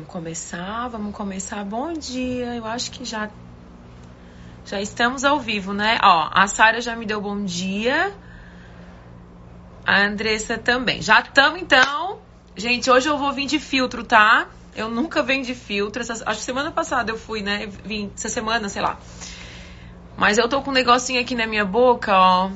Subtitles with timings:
[0.00, 1.62] Vamos começar, vamos começar.
[1.62, 2.54] Bom dia.
[2.54, 3.28] Eu acho que já
[4.64, 5.98] já estamos ao vivo, né?
[6.02, 8.10] Ó, a Sara já me deu bom dia.
[9.84, 11.02] A Andressa também.
[11.02, 12.18] Já estamos então.
[12.56, 14.48] Gente, hoje eu vou vir de filtro, tá?
[14.74, 16.00] Eu nunca venho de filtro.
[16.00, 17.66] Essa, acho que semana passada eu fui, né?
[17.84, 18.98] Vim essa semana, sei lá.
[20.16, 22.50] Mas eu tô com um negocinho aqui na minha boca, ó.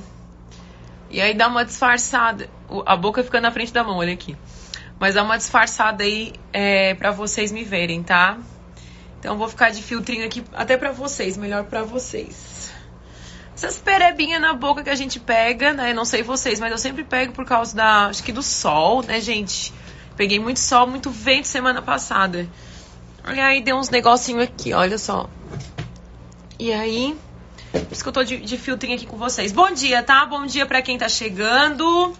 [1.10, 2.48] E aí dá uma disfarçada.
[2.86, 4.34] A boca fica na frente da mão, olha aqui.
[5.04, 8.38] Mas dá uma disfarçada aí é, para vocês me verem, tá?
[9.20, 12.72] Então vou ficar de filtrinho aqui até para vocês, melhor para vocês.
[13.54, 15.92] Essas perebinhas na boca que a gente pega, né?
[15.92, 19.20] Não sei vocês, mas eu sempre pego por causa da, acho que do sol, né,
[19.20, 19.74] gente?
[20.16, 22.48] Peguei muito sol, muito vento semana passada.
[23.30, 25.28] E aí deu uns negocinho aqui, olha só.
[26.58, 27.14] E aí,
[27.72, 29.52] por isso que eu tô de, de filtrinho aqui com vocês.
[29.52, 30.24] Bom dia, tá?
[30.24, 32.16] Bom dia para quem tá chegando.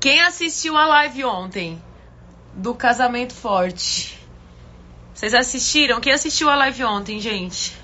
[0.00, 1.82] Quem assistiu a live ontem
[2.54, 4.16] do Casamento Forte?
[5.12, 6.00] Vocês assistiram?
[6.00, 7.76] Quem assistiu a live ontem, gente?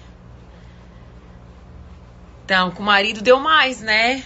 [2.44, 4.22] Então, com o marido deu mais, né?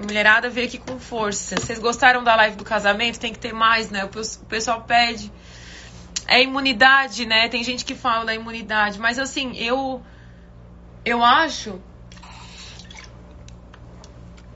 [0.00, 1.56] Mulherada veio aqui com força.
[1.56, 3.18] Vocês gostaram da live do casamento?
[3.18, 4.04] Tem que ter mais, né?
[4.04, 5.32] O pessoal pede.
[6.28, 7.48] É imunidade, né?
[7.48, 9.00] Tem gente que fala da imunidade.
[9.00, 10.00] Mas assim, eu.
[11.04, 11.82] Eu acho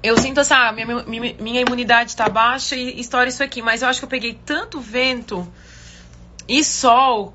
[0.06, 0.72] eu sinto essa.
[0.72, 3.60] Minha, minha, imunidade tá baixa e estoura isso aqui.
[3.62, 5.50] Mas eu acho que eu peguei tanto vento
[6.48, 7.34] e sol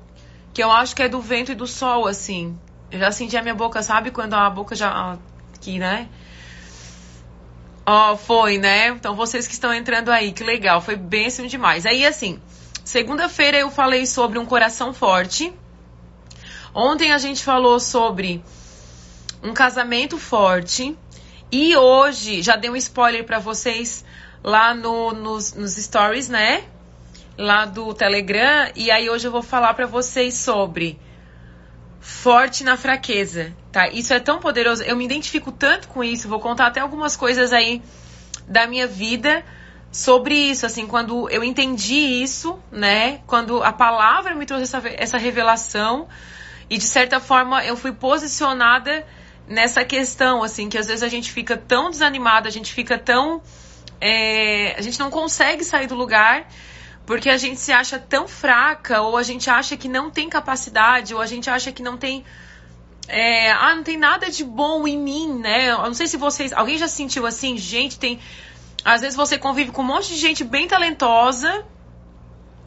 [0.54, 2.58] que eu acho que é do vento e do sol, assim.
[2.90, 4.10] Eu já senti a minha boca, sabe?
[4.10, 5.18] Quando a boca já.
[5.54, 6.08] Aqui, né?
[7.84, 8.88] Ó, oh, foi, né?
[8.88, 10.80] Então vocês que estão entrando aí, que legal.
[10.80, 11.84] Foi bênção demais.
[11.84, 12.40] Aí, assim,
[12.84, 15.52] segunda-feira eu falei sobre um coração forte.
[16.74, 18.42] Ontem a gente falou sobre
[19.42, 20.96] um casamento forte.
[21.54, 24.02] E hoje, já dei um spoiler para vocês
[24.42, 26.64] lá no, nos, nos stories, né?
[27.36, 28.72] Lá do Telegram.
[28.74, 30.98] E aí hoje eu vou falar para vocês sobre
[32.00, 33.86] forte na fraqueza, tá?
[33.88, 34.82] Isso é tão poderoso.
[34.82, 36.26] Eu me identifico tanto com isso.
[36.26, 37.82] Vou contar até algumas coisas aí
[38.48, 39.44] da minha vida
[39.90, 43.20] sobre isso, assim, quando eu entendi isso, né?
[43.26, 46.08] Quando a palavra me trouxe essa, essa revelação
[46.70, 49.06] e de certa forma eu fui posicionada
[49.46, 53.42] nessa questão, assim, que às vezes a gente fica tão desanimada, a gente fica tão.
[54.00, 56.46] É, a gente não consegue sair do lugar
[57.04, 61.14] porque a gente se acha tão fraca, ou a gente acha que não tem capacidade,
[61.14, 62.24] ou a gente acha que não tem.
[63.08, 65.70] É, ah, não tem nada de bom em mim, né?
[65.70, 66.52] Eu não sei se vocês.
[66.52, 67.58] Alguém já sentiu assim?
[67.58, 68.20] Gente, tem.
[68.84, 71.64] Às vezes você convive com um monte de gente bem talentosa.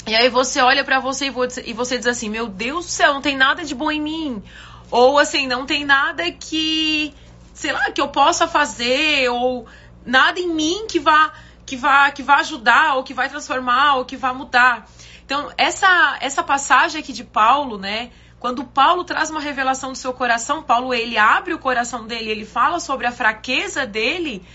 [0.06, 1.34] E aí você olha para você
[1.66, 4.44] e você diz assim: Meu Deus do céu, não tem nada de bom em mim.
[4.92, 7.14] Ou assim, não tem nada que,
[7.54, 9.66] sei lá, que eu possa fazer, ou
[10.06, 11.34] nada em mim que vá
[11.66, 14.88] que vá que vá ajudar ou que vai transformar ou que vá mudar.
[15.26, 20.14] Então, essa essa passagem aqui de Paulo, né, quando Paulo traz uma revelação do seu
[20.14, 24.46] coração, Paulo ele abre o coração dele, ele fala sobre a fraqueza dele,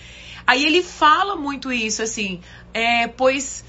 [0.46, 2.40] aí ele fala muito isso assim,
[2.72, 3.64] é, pois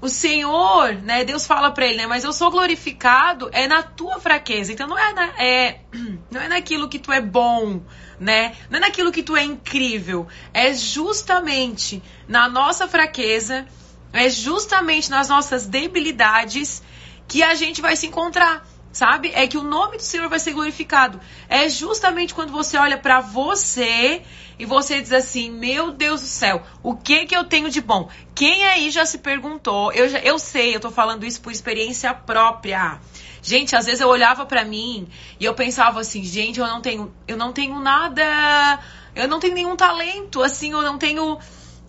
[0.00, 4.20] o Senhor, né, Deus fala para ele, né, mas eu sou glorificado é na tua
[4.20, 4.72] fraqueza.
[4.72, 5.80] Então não é, na, é
[6.30, 7.82] não é naquilo que tu é bom,
[8.18, 8.54] né?
[8.70, 13.66] Não é naquilo que tu é incrível, é justamente na nossa fraqueza,
[14.12, 16.82] é justamente nas nossas debilidades
[17.28, 19.30] que a gente vai se encontrar sabe?
[19.34, 21.20] É que o nome do Senhor vai ser glorificado.
[21.50, 24.22] É justamente quando você olha para você
[24.58, 28.08] e você diz assim: Meu Deus do céu, o que que eu tenho de bom?
[28.34, 29.92] Quem aí já se perguntou?
[29.92, 32.98] Eu, já, eu sei, eu tô falando isso por experiência própria.
[33.42, 35.06] Gente, às vezes eu olhava para mim
[35.38, 38.80] e eu pensava assim: Gente, eu não tenho, eu não tenho nada,
[39.14, 41.38] eu não tenho nenhum talento, assim, eu não tenho.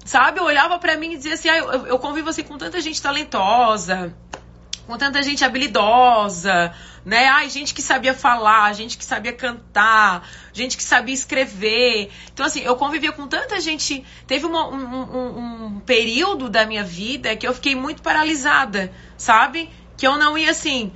[0.04, 2.80] Sabe, eu olhava para mim e dizia assim: ah, eu, eu convivo assim com tanta
[2.82, 4.14] gente talentosa,
[4.88, 6.74] com tanta gente habilidosa,
[7.08, 7.26] né?
[7.26, 12.12] Ai, gente que sabia falar, gente que sabia cantar, gente que sabia escrever.
[12.34, 14.04] Então, assim, eu convivia com tanta gente.
[14.28, 19.70] Teve uma, um, um, um período da minha vida que eu fiquei muito paralisada, sabe?
[19.96, 20.92] Que eu não ia assim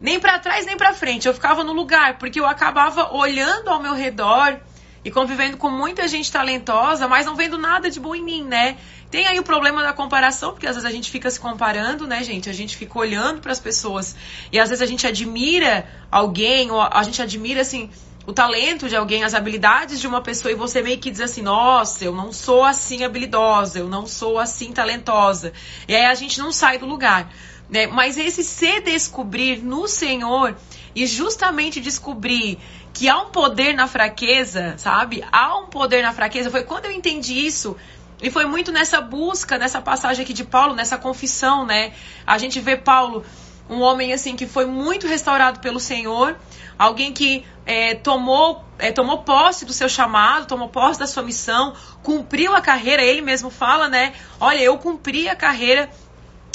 [0.00, 1.28] nem para trás nem para frente.
[1.28, 4.58] Eu ficava no lugar, porque eu acabava olhando ao meu redor
[5.04, 8.76] e convivendo com muita gente talentosa, mas não vendo nada de bom em mim, né?
[9.12, 12.24] Tem aí o problema da comparação, porque às vezes a gente fica se comparando, né,
[12.24, 12.48] gente?
[12.48, 14.16] A gente fica olhando para as pessoas
[14.50, 17.90] e às vezes a gente admira alguém, ou a gente admira, assim,
[18.26, 21.42] o talento de alguém, as habilidades de uma pessoa e você meio que diz assim:
[21.42, 25.52] nossa, eu não sou assim habilidosa, eu não sou assim talentosa.
[25.86, 27.30] E aí a gente não sai do lugar.
[27.68, 27.86] Né?
[27.88, 30.56] Mas esse se descobrir no Senhor
[30.94, 32.58] e justamente descobrir
[32.94, 35.22] que há um poder na fraqueza, sabe?
[35.30, 36.50] Há um poder na fraqueza.
[36.50, 37.76] Foi quando eu entendi isso
[38.22, 41.92] e foi muito nessa busca, nessa passagem aqui de Paulo, nessa confissão, né?
[42.24, 43.24] A gente vê Paulo
[43.68, 46.36] um homem assim que foi muito restaurado pelo Senhor,
[46.78, 51.74] alguém que é, tomou, é, tomou posse do seu chamado, tomou posse da sua missão,
[52.02, 54.12] cumpriu a carreira, ele mesmo fala, né?
[54.38, 55.90] Olha, eu cumpri a carreira.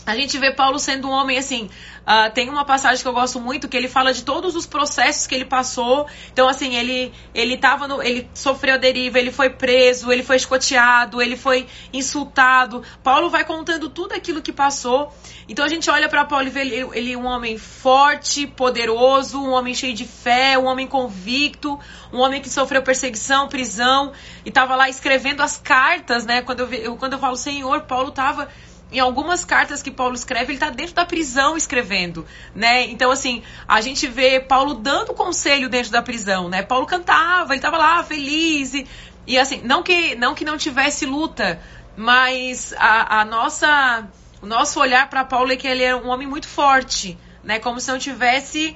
[0.07, 1.69] A gente vê Paulo sendo um homem assim,
[2.07, 5.27] Uh, tem uma passagem que eu gosto muito que ele fala de todos os processos
[5.27, 6.07] que ele passou.
[6.31, 11.21] Então, assim, ele ele tava no, ele sofreu deriva, ele foi preso, ele foi escoteado,
[11.21, 12.81] ele foi insultado.
[13.04, 15.13] Paulo vai contando tudo aquilo que passou.
[15.50, 19.50] Então a gente olha para Paulo e vê ele, ele um homem forte, poderoso, um
[19.50, 21.77] homem cheio de fé, um homem convicto,
[22.13, 24.13] um homem que sofreu perseguição, prisão
[24.45, 26.42] e estava lá escrevendo as cartas, né?
[26.42, 28.48] Quando eu, eu quando eu falo Senhor, Paulo estava
[28.92, 32.25] em algumas cartas que Paulo escreve, ele está dentro da prisão escrevendo,
[32.56, 32.84] né?
[32.86, 36.63] Então, assim, a gente vê Paulo dando conselho dentro da prisão, né?
[36.63, 38.88] Paulo cantava, ele estava lá feliz e,
[39.25, 41.62] e, assim, não que não que não tivesse luta,
[41.98, 44.07] mas a, a nossa,
[44.42, 47.60] o nosso olhar para Paulo é que ele é um homem muito forte, né?
[47.60, 48.75] Como se não tivesse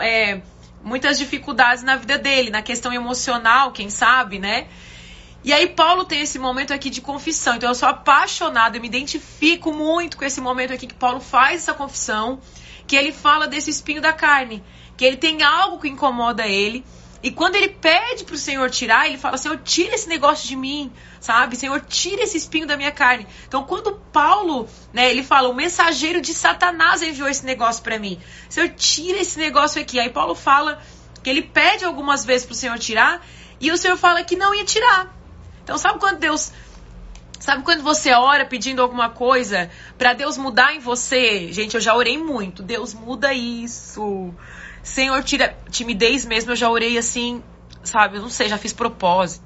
[0.00, 0.40] é,
[0.82, 4.66] muitas dificuldades na vida dele, na questão emocional, quem sabe, né?
[5.46, 7.54] E aí Paulo tem esse momento aqui de confissão.
[7.54, 11.62] Então eu sou apaixonada, eu me identifico muito com esse momento aqui que Paulo faz
[11.62, 12.40] essa confissão,
[12.84, 14.60] que ele fala desse espinho da carne,
[14.96, 16.84] que ele tem algo que incomoda ele.
[17.22, 20.92] E quando ele pede pro Senhor tirar, ele fala: Senhor, tira esse negócio de mim,
[21.20, 21.54] sabe?
[21.54, 23.24] Senhor, tira esse espinho da minha carne.
[23.46, 28.18] Então, quando Paulo, né, ele fala: O mensageiro de Satanás enviou esse negócio para mim.
[28.48, 30.00] Senhor, tira esse negócio aqui.
[30.00, 30.82] Aí Paulo fala
[31.22, 33.24] que ele pede algumas vezes pro Senhor tirar,
[33.60, 35.15] e o Senhor fala que não ia tirar.
[35.66, 36.52] Então, sabe quando Deus.
[37.40, 39.68] Sabe quando você ora pedindo alguma coisa
[39.98, 41.52] para Deus mudar em você?
[41.52, 42.62] Gente, eu já orei muito.
[42.62, 44.32] Deus muda isso.
[44.80, 46.52] Senhor, tira timidez mesmo.
[46.52, 47.42] Eu já orei assim,
[47.82, 48.16] sabe?
[48.16, 49.44] Eu não sei, já fiz propósito.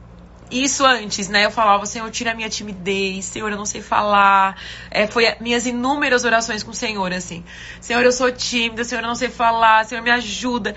[0.51, 1.47] Isso antes, né?
[1.47, 3.25] Eu falava, Senhor, tira a minha timidez.
[3.25, 4.61] Senhor, eu não sei falar.
[4.91, 7.43] É, foi minhas inúmeras orações com o Senhor, assim.
[7.81, 8.85] Senhor, eu sou tímida.
[8.85, 9.87] Senhor, eu não sei falar.
[9.87, 10.75] Senhor, me ajuda.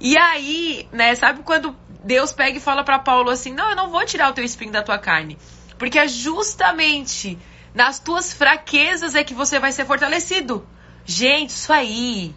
[0.00, 1.14] E aí, né?
[1.14, 4.32] Sabe quando Deus pega e fala para Paulo assim: Não, eu não vou tirar o
[4.32, 5.36] teu espinho da tua carne.
[5.76, 7.36] Porque é justamente
[7.74, 10.66] nas tuas fraquezas é que você vai ser fortalecido.
[11.04, 12.34] Gente, isso aí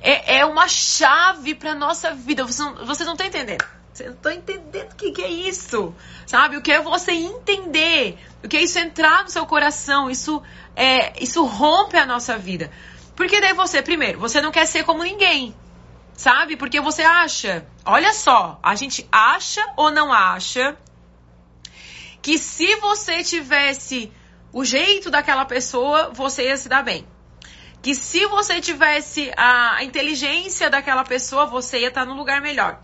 [0.00, 2.44] é, é uma chave para nossa vida.
[2.44, 3.64] Vocês não, vocês não estão entendendo.
[3.92, 5.92] Vocês não estão entendendo o que, que é isso.
[6.24, 6.56] Sabe?
[6.56, 8.16] O que é você entender.
[8.44, 10.08] O que é isso entrar no seu coração.
[10.08, 10.40] Isso,
[10.76, 12.70] é, isso rompe a nossa vida.
[13.16, 15.54] Porque daí você, primeiro, você não quer ser como ninguém.
[16.16, 16.56] Sabe?
[16.56, 20.76] Porque você acha, olha só, a gente acha ou não acha
[22.22, 24.10] que se você tivesse
[24.52, 27.06] o jeito daquela pessoa, você ia se dar bem.
[27.82, 32.80] Que se você tivesse a inteligência daquela pessoa, você ia estar no lugar melhor.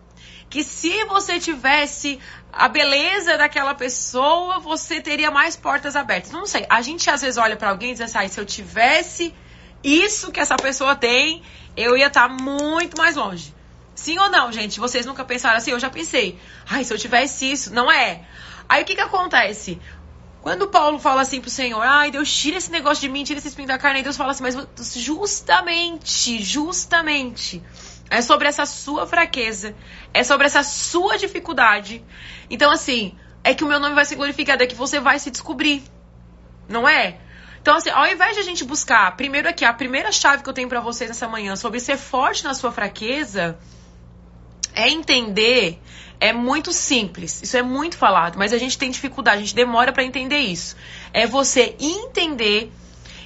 [0.50, 2.18] Que se você tivesse
[2.52, 6.32] a beleza daquela pessoa, você teria mais portas abertas.
[6.32, 6.66] Não sei.
[6.68, 9.32] A gente às vezes olha para alguém e diz assim: ah, se eu tivesse
[9.82, 11.42] isso que essa pessoa tem,
[11.82, 13.54] eu ia estar tá muito mais longe.
[13.94, 14.80] Sim ou não, gente?
[14.80, 15.72] Vocês nunca pensaram assim?
[15.72, 16.38] Eu já pensei.
[16.68, 17.72] Ai, se eu tivesse isso.
[17.72, 18.22] Não é.
[18.68, 19.80] Aí o que que acontece?
[20.40, 23.48] Quando Paulo fala assim pro Senhor, ai, Deus, tira esse negócio de mim, tira esse
[23.48, 24.56] espinho da carne, e Deus fala assim, mas
[24.96, 27.62] justamente, justamente,
[28.08, 29.74] é sobre essa sua fraqueza,
[30.14, 32.02] é sobre essa sua dificuldade.
[32.48, 35.30] Então, assim, é que o meu nome vai ser glorificado, é que você vai se
[35.30, 35.82] descobrir.
[36.66, 37.18] Não é?
[37.62, 40.52] Então, assim, ao invés de a gente buscar, primeiro aqui, a primeira chave que eu
[40.52, 43.58] tenho para vocês nessa manhã sobre ser forte na sua fraqueza,
[44.74, 45.78] é entender,
[46.18, 49.92] é muito simples, isso é muito falado, mas a gente tem dificuldade, a gente demora
[49.92, 50.76] para entender isso.
[51.12, 52.72] É você entender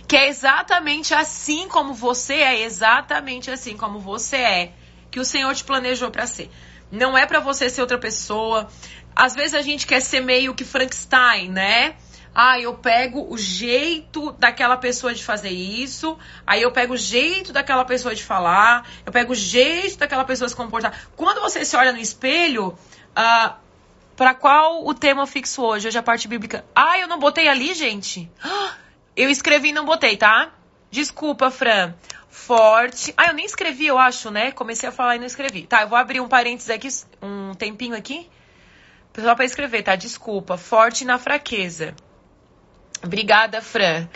[0.09, 4.73] que é exatamente assim como você é, exatamente assim como você é,
[5.11, 6.51] que o Senhor te planejou para ser.
[6.91, 8.69] Não é para você ser outra pessoa.
[9.15, 11.95] Às vezes a gente quer ser meio que Frankenstein, né?
[12.35, 17.53] Ah, eu pego o jeito daquela pessoa de fazer isso, aí eu pego o jeito
[17.53, 21.09] daquela pessoa de falar, eu pego o jeito daquela pessoa se comportar.
[21.15, 22.77] Quando você se olha no espelho,
[23.15, 23.57] ah,
[24.17, 25.89] para qual o tema fixo hoje?
[25.89, 26.65] Hoje a parte bíblica.
[26.75, 28.31] Ah, eu não botei ali, gente?
[29.17, 30.53] Eu escrevi e não botei, tá?
[30.91, 31.95] Desculpa, Fran.
[32.29, 33.15] Forte.
[33.17, 34.51] Ah, eu nem escrevi, eu acho, né?
[34.51, 35.67] Comecei a falar e não escrevi.
[35.67, 36.89] Tá, eu vou abrir um parênteses aqui,
[37.23, 38.29] um tempinho aqui.
[39.17, 39.95] Só para escrever, tá?
[39.95, 40.57] Desculpa.
[40.57, 41.95] Forte na fraqueza.
[43.05, 44.09] Obrigada, Fran.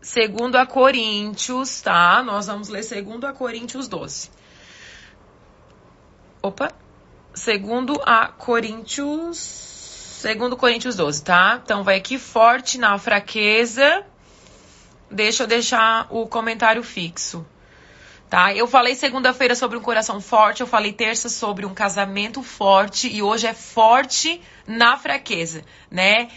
[0.00, 2.22] Segundo a Coríntios, tá?
[2.22, 4.30] Nós vamos ler segundo a Coríntios 12.
[6.42, 6.72] Opa.
[7.34, 11.60] Segundo a Coríntios, segundo Coríntios 12, tá?
[11.62, 14.04] Então vai aqui forte na fraqueza.
[15.10, 17.44] Deixa eu deixar o comentário fixo.
[18.30, 18.54] Tá?
[18.54, 23.20] Eu falei segunda-feira sobre um coração forte, eu falei terça sobre um casamento forte e
[23.20, 26.28] hoje é forte na fraqueza, né?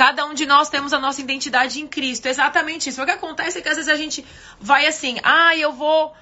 [0.00, 2.24] Cada um de nós temos a nossa identidade em Cristo.
[2.24, 3.02] Exatamente isso.
[3.02, 4.24] O que acontece é que às vezes a gente
[4.58, 6.14] vai assim, ah, eu vou.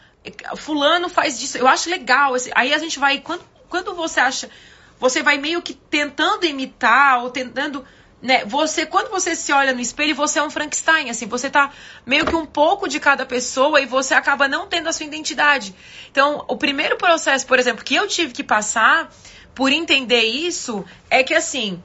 [0.56, 2.32] Fulano faz disso, eu acho legal.
[2.56, 3.20] Aí a gente vai.
[3.20, 4.50] Quando, quando você acha.
[4.98, 7.84] Você vai meio que tentando imitar ou tentando.
[8.20, 11.70] Né, você, quando você se olha no espelho, você é um Frankenstein, assim, você tá
[12.04, 15.72] meio que um pouco de cada pessoa e você acaba não tendo a sua identidade.
[16.10, 19.08] Então, o primeiro processo, por exemplo, que eu tive que passar
[19.54, 21.80] por entender isso é que assim,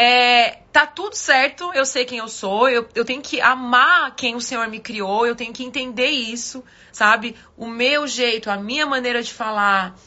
[0.00, 4.36] é, tá tudo certo, eu sei quem eu sou, eu, eu tenho que amar quem
[4.36, 6.62] o Senhor me criou, eu tenho que entender isso,
[6.92, 7.34] sabe?
[7.56, 9.98] O meu jeito, a minha maneira de falar.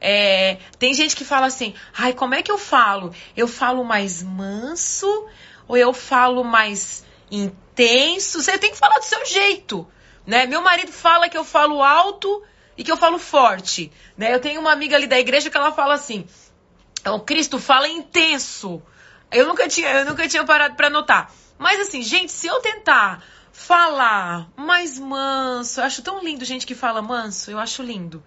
[0.00, 3.12] É, tem gente que fala assim, ai, como é que eu falo?
[3.36, 5.26] Eu falo mais manso
[5.66, 8.40] ou eu falo mais intenso?
[8.40, 9.84] Você tem que falar do seu jeito,
[10.24, 10.46] né?
[10.46, 12.40] Meu marido fala que eu falo alto
[12.78, 14.32] e que eu falo forte, né?
[14.32, 16.24] Eu tenho uma amiga ali da igreja que ela fala assim,
[17.04, 18.80] o Cristo fala intenso.
[19.30, 21.32] Eu nunca tinha, eu nunca tinha parado para notar.
[21.58, 23.22] Mas assim, gente, se eu tentar
[23.52, 28.22] falar mais manso, eu acho tão lindo gente que fala manso, eu acho lindo.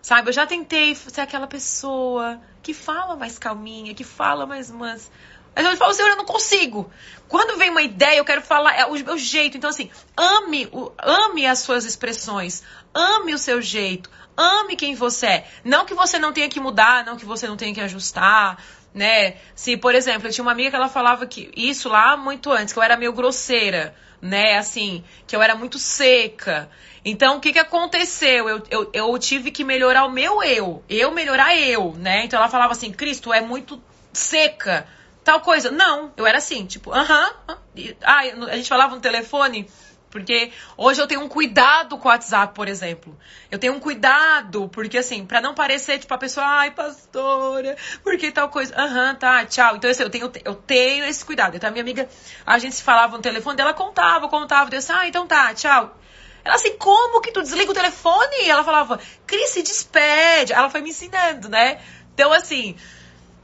[0.00, 5.10] Sabe, eu já tentei ser aquela pessoa que fala mais calminha, que fala mais manso.
[5.56, 6.90] Mas eu falo, Senhor, eu não consigo.
[7.28, 9.56] Quando vem uma ideia, eu quero falar é o meu jeito.
[9.56, 12.62] Então, assim, ame, ame as suas expressões,
[12.94, 15.50] ame o seu jeito, ame quem você é.
[15.64, 18.62] Não que você não tenha que mudar, não que você não tenha que ajustar,
[18.96, 19.34] né?
[19.54, 22.72] Se, por exemplo, eu tinha uma amiga que ela falava que isso lá muito antes,
[22.72, 24.56] que eu era meio grosseira, né?
[24.56, 26.70] Assim, que eu era muito seca.
[27.04, 28.48] Então, o que que aconteceu?
[28.48, 32.24] Eu, eu, eu tive que melhorar o meu eu, eu melhorar eu, né?
[32.24, 33.80] Então ela falava assim, Cristo, é muito
[34.14, 34.88] seca,
[35.22, 35.70] tal coisa.
[35.70, 37.30] Não, eu era assim, tipo, aham.
[37.48, 39.68] Uh -huh, ah, a gente falava no telefone
[40.16, 43.14] porque hoje eu tenho um cuidado com o WhatsApp, por exemplo.
[43.50, 48.32] Eu tenho um cuidado, porque assim, para não parecer tipo a pessoa, ai, pastora, porque
[48.32, 48.74] tal coisa.
[48.74, 49.76] Aham, uhum, tá, tchau.
[49.76, 51.54] Então, assim, eu tenho, eu tenho esse cuidado.
[51.54, 52.08] Então, a minha amiga,
[52.46, 54.70] a gente se falava no telefone dela, contava, contava.
[54.70, 55.94] Eu disse, ah, então tá, tchau.
[56.42, 58.48] Ela assim, como que tu desliga o telefone?
[58.48, 60.54] Ela falava, Cris, se despede.
[60.54, 61.78] Ela foi me ensinando, né?
[62.14, 62.74] Então, assim,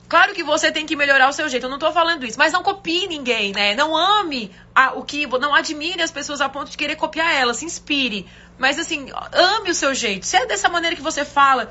[0.08, 2.52] Claro que você tem que melhorar o seu jeito, eu não tô falando isso, mas
[2.52, 3.74] não copie ninguém, né?
[3.74, 5.26] Não ame a, o que.
[5.26, 8.26] Não admire as pessoas a ponto de querer copiar elas, se inspire.
[8.58, 10.26] Mas assim, ame o seu jeito.
[10.26, 11.68] Se é dessa maneira que você fala.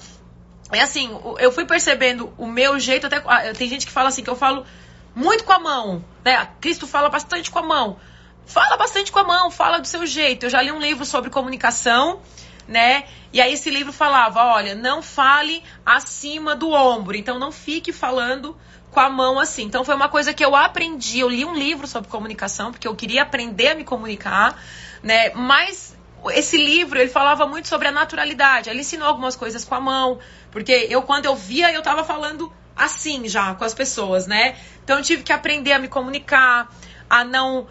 [0.71, 3.21] É assim, eu fui percebendo o meu jeito, até.
[3.25, 4.65] Ah, tem gente que fala assim, que eu falo
[5.13, 6.47] muito com a mão, né?
[6.59, 7.99] Cristo fala bastante com a mão.
[8.45, 10.45] Fala bastante com a mão, fala do seu jeito.
[10.45, 12.21] Eu já li um livro sobre comunicação
[12.67, 13.05] né?
[13.33, 18.57] E aí esse livro falava, olha, não fale acima do ombro, então não fique falando
[18.91, 19.63] com a mão assim.
[19.63, 22.95] Então foi uma coisa que eu aprendi, eu li um livro sobre comunicação, porque eu
[22.95, 24.61] queria aprender a me comunicar,
[25.01, 25.31] né?
[25.33, 25.97] Mas
[26.29, 28.69] esse livro, ele falava muito sobre a naturalidade.
[28.69, 30.19] Ele ensinou algumas coisas com a mão,
[30.51, 34.55] porque eu quando eu via, eu tava falando assim já com as pessoas, né?
[34.83, 36.69] Então eu tive que aprender a me comunicar,
[37.09, 37.67] a não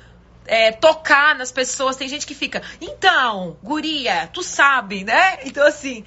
[0.50, 1.94] é, tocar nas pessoas.
[1.94, 5.38] Tem gente que fica, então, guria, tu sabe, né?
[5.44, 6.04] Então, assim,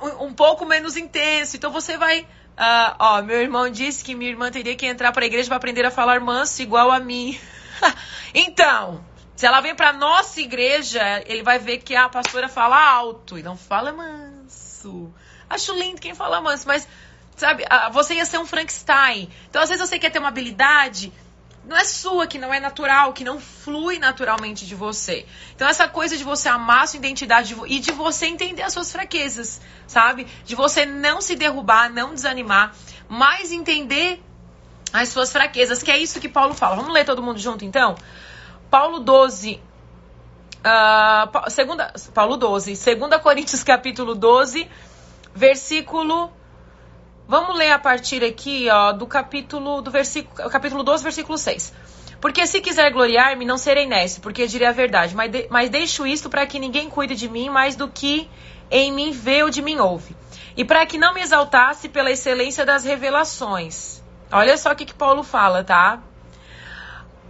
[0.00, 1.54] um, um pouco menos intenso.
[1.54, 2.22] Então, você vai.
[2.22, 5.58] Uh, ó, meu irmão disse que minha irmã teria que entrar para a igreja para
[5.58, 7.38] aprender a falar manso igual a mim.
[8.34, 9.04] então,
[9.36, 13.42] se ela vem para nossa igreja, ele vai ver que a pastora fala alto e
[13.42, 15.12] não fala manso.
[15.48, 16.88] Acho lindo quem fala manso, mas
[17.36, 19.28] sabe, você ia ser um Frankenstein.
[19.48, 21.12] Então, às vezes você quer ter uma habilidade
[21.68, 25.26] não é sua, que não é natural, que não flui naturalmente de você.
[25.54, 29.60] Então, essa coisa de você amar sua identidade e de você entender as suas fraquezas,
[29.86, 30.26] sabe?
[30.46, 32.74] De você não se derrubar, não desanimar,
[33.06, 34.22] mas entender
[34.94, 36.74] as suas fraquezas, que é isso que Paulo fala.
[36.74, 37.96] Vamos ler todo mundo junto, então?
[38.70, 39.60] Paulo 12.
[40.58, 44.66] Uh, segunda, Paulo 12, 2 Coríntios capítulo 12,
[45.34, 46.32] versículo
[47.28, 51.74] Vamos ler a partir aqui, ó, do capítulo do versículo, capítulo 12, versículo 6.
[52.22, 56.06] Porque se quiser gloriar-me, não serei nesse, porque direi a verdade, mas, de, mas deixo
[56.06, 58.30] isto para que ninguém cuide de mim mais do que
[58.70, 60.16] em mim vê ou de mim ouve.
[60.56, 64.02] E para que não me exaltasse pela excelência das revelações.
[64.32, 66.00] Olha só o que, que Paulo fala, tá?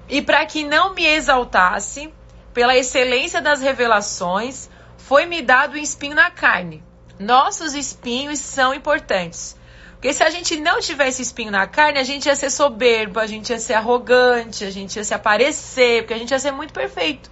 [0.08, 2.14] E para que não me exaltasse
[2.54, 6.84] pela excelência das revelações, foi-me dado um espinho na carne.
[7.18, 9.57] Nossos espinhos são importantes,
[9.98, 13.26] porque se a gente não tivesse espinho na carne, a gente ia ser soberbo, a
[13.26, 16.72] gente ia ser arrogante, a gente ia se aparecer, porque a gente ia ser muito
[16.72, 17.28] perfeito.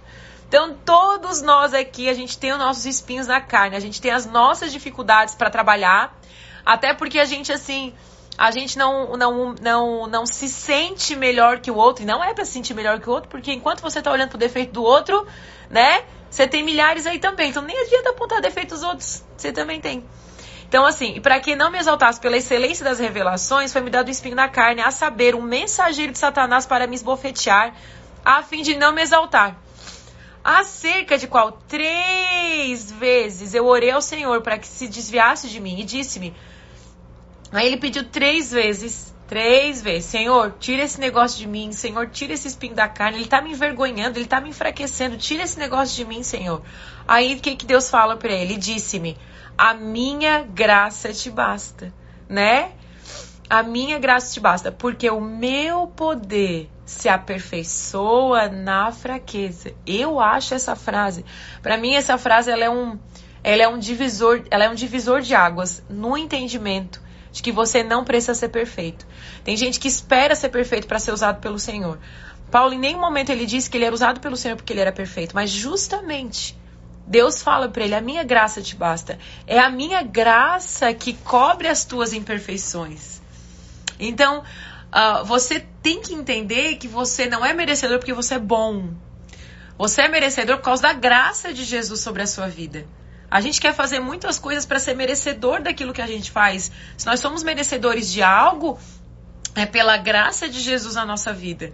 [0.49, 4.11] Então, todos nós aqui, a gente tem os nossos espinhos na carne, a gente tem
[4.11, 6.19] as nossas dificuldades para trabalhar,
[6.65, 7.93] até porque a gente, assim,
[8.37, 12.33] a gente não, não, não, não se sente melhor que o outro, e não é
[12.33, 14.83] para se sentir melhor que o outro, porque enquanto você tá olhando pro defeito do
[14.83, 15.25] outro,
[15.69, 17.49] né, Você tem milhares aí também.
[17.49, 19.23] Então nem adianta apontar defeitos outros.
[19.37, 20.03] Você também tem.
[20.67, 24.11] Então, assim, para que não me exaltasse pela excelência das revelações, foi me dado um
[24.11, 27.73] espinho na carne, a saber, um mensageiro de Satanás para me esbofetear,
[28.23, 29.57] a fim de não me exaltar.
[30.43, 35.79] Acerca de qual três vezes eu orei ao Senhor para que se desviasse de mim
[35.79, 36.35] e disse-me.
[37.51, 42.33] Aí ele pediu três vezes, três vezes: Senhor, tira esse negócio de mim, Senhor, tira
[42.33, 45.95] esse espinho da carne, ele tá me envergonhando, ele tá me enfraquecendo, tira esse negócio
[45.95, 46.61] de mim, Senhor.
[47.07, 48.57] Aí o que, que Deus fala para ele?
[48.57, 49.17] Disse-me:
[49.57, 51.91] a minha graça te basta,
[52.29, 52.71] né?
[53.49, 59.73] A minha graça te basta, porque o meu poder se aperfeiçoa na fraqueza.
[59.85, 61.25] Eu acho essa frase,
[61.61, 62.99] para mim essa frase ela é um
[63.43, 67.81] ela é um divisor, ela é um divisor de águas no entendimento de que você
[67.81, 69.07] não precisa ser perfeito.
[69.43, 71.97] Tem gente que espera ser perfeito para ser usado pelo Senhor.
[72.51, 74.91] Paulo em nenhum momento ele disse que ele era usado pelo Senhor porque ele era
[74.91, 76.57] perfeito, mas justamente
[77.07, 79.17] Deus fala para ele: a minha graça te basta.
[79.47, 83.21] É a minha graça que cobre as tuas imperfeições.
[83.97, 88.93] Então, uh, você tem que entender que você não é merecedor porque você é bom.
[89.77, 92.85] Você é merecedor por causa da graça de Jesus sobre a sua vida.
[93.29, 96.71] A gente quer fazer muitas coisas para ser merecedor daquilo que a gente faz.
[96.97, 98.79] Se nós somos merecedores de algo,
[99.55, 101.71] é pela graça de Jesus na nossa vida.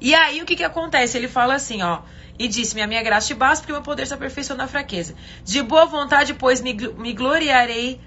[0.00, 1.16] E aí o que, que acontece?
[1.16, 2.00] Ele fala assim, ó.
[2.42, 5.14] E disse-me: A minha graça te basta, porque o meu poder se aperfeiçoa na fraqueza.
[5.44, 8.00] De boa vontade, pois, me, me gloriarei.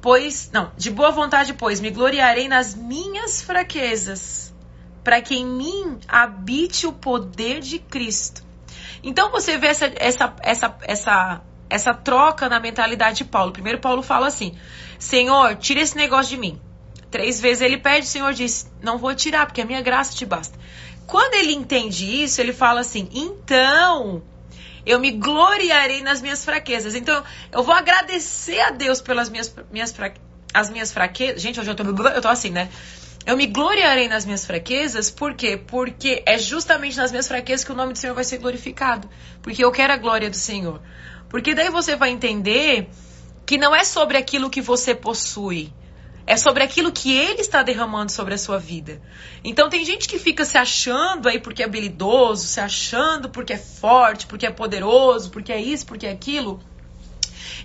[0.00, 0.50] Pois.
[0.52, 4.54] Não, de boa vontade, pois, me gloriarei nas minhas fraquezas,
[5.02, 8.44] para que em mim habite o poder de Cristo.
[9.02, 13.50] Então você vê essa, essa, essa, essa, essa troca na mentalidade de Paulo.
[13.50, 14.56] Primeiro, Paulo fala assim:
[14.96, 16.60] Senhor, tira esse negócio de mim.
[17.10, 20.24] Três vezes ele pede, o Senhor diz: Não vou tirar, porque a minha graça te
[20.24, 20.56] basta.
[21.08, 24.22] Quando ele entende isso, ele fala assim: então
[24.84, 26.94] eu me gloriarei nas minhas fraquezas.
[26.94, 29.94] Então eu vou agradecer a Deus pelas minhas, minhas,
[30.52, 31.40] as minhas fraquezas.
[31.40, 32.68] Gente, hoje eu tô, eu tô assim, né?
[33.24, 35.56] Eu me gloriarei nas minhas fraquezas, por quê?
[35.56, 39.08] Porque é justamente nas minhas fraquezas que o nome do Senhor vai ser glorificado.
[39.40, 40.80] Porque eu quero a glória do Senhor.
[41.30, 42.86] Porque daí você vai entender
[43.46, 45.72] que não é sobre aquilo que você possui,
[46.28, 49.00] é sobre aquilo que ele está derramando sobre a sua vida.
[49.42, 53.58] Então tem gente que fica se achando aí porque é habilidoso, se achando porque é
[53.58, 56.60] forte, porque é poderoso, porque é isso, porque é aquilo.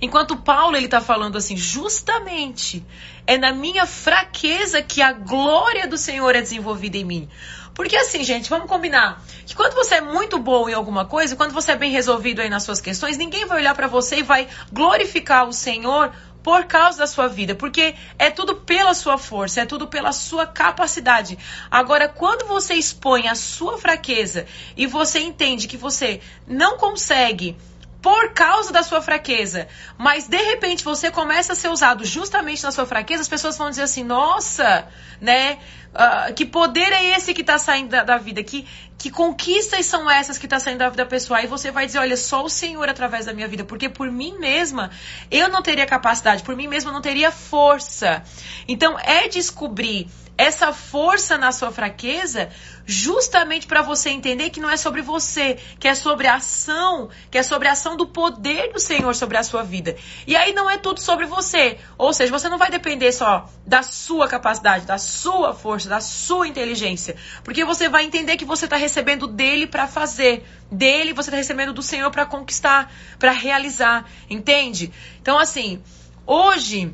[0.02, 2.86] Enquanto Paulo ele está falando assim, justamente
[3.28, 7.30] é na minha fraqueza que a glória do Senhor é desenvolvida em mim.
[7.76, 11.52] Porque assim, gente, vamos combinar que quando você é muito bom em alguma coisa, quando
[11.52, 14.48] você é bem resolvido aí nas suas questões, ninguém vai olhar para você e vai
[14.72, 19.66] glorificar o Senhor por causa da sua vida, porque é tudo pela sua força, é
[19.66, 21.40] tudo pela sua capacidade.
[21.72, 27.56] Agora, quando você expõe a sua fraqueza e você entende que você não consegue
[28.04, 32.70] por causa da sua fraqueza, mas de repente você começa a ser usado justamente na
[32.70, 34.86] sua fraqueza, as pessoas vão dizer assim: nossa,
[35.22, 35.58] né?
[35.94, 38.44] Uh, que poder é esse que está saindo da, da, vida?
[38.44, 41.40] Que, que conquistas são essas que está saindo da vida pessoal?
[41.42, 44.38] E você vai dizer: olha, só o Senhor através da minha vida, porque por mim
[44.38, 44.92] mesma
[45.32, 48.22] eu não teria capacidade, por mim mesma eu não teria força.
[48.68, 52.50] Então é descobrir essa força na sua fraqueza,
[52.86, 57.38] justamente para você entender que não é sobre você, que é sobre a ação, que
[57.38, 59.96] é sobre a ação do poder do Senhor sobre a sua vida.
[60.26, 61.78] E aí não é tudo sobre você.
[61.98, 66.48] Ou seja, você não vai depender só da sua capacidade, da sua força, da sua
[66.48, 71.38] inteligência, porque você vai entender que você está recebendo dele para fazer, dele você está
[71.38, 74.92] recebendo do Senhor para conquistar, para realizar, entende?
[75.22, 75.82] Então assim,
[76.26, 76.94] hoje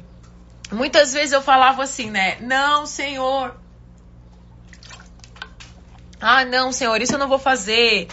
[0.72, 2.38] Muitas vezes eu falava assim, né?
[2.42, 3.56] Não, Senhor.
[6.22, 8.08] Ah, não, Senhor, isso eu não vou fazer.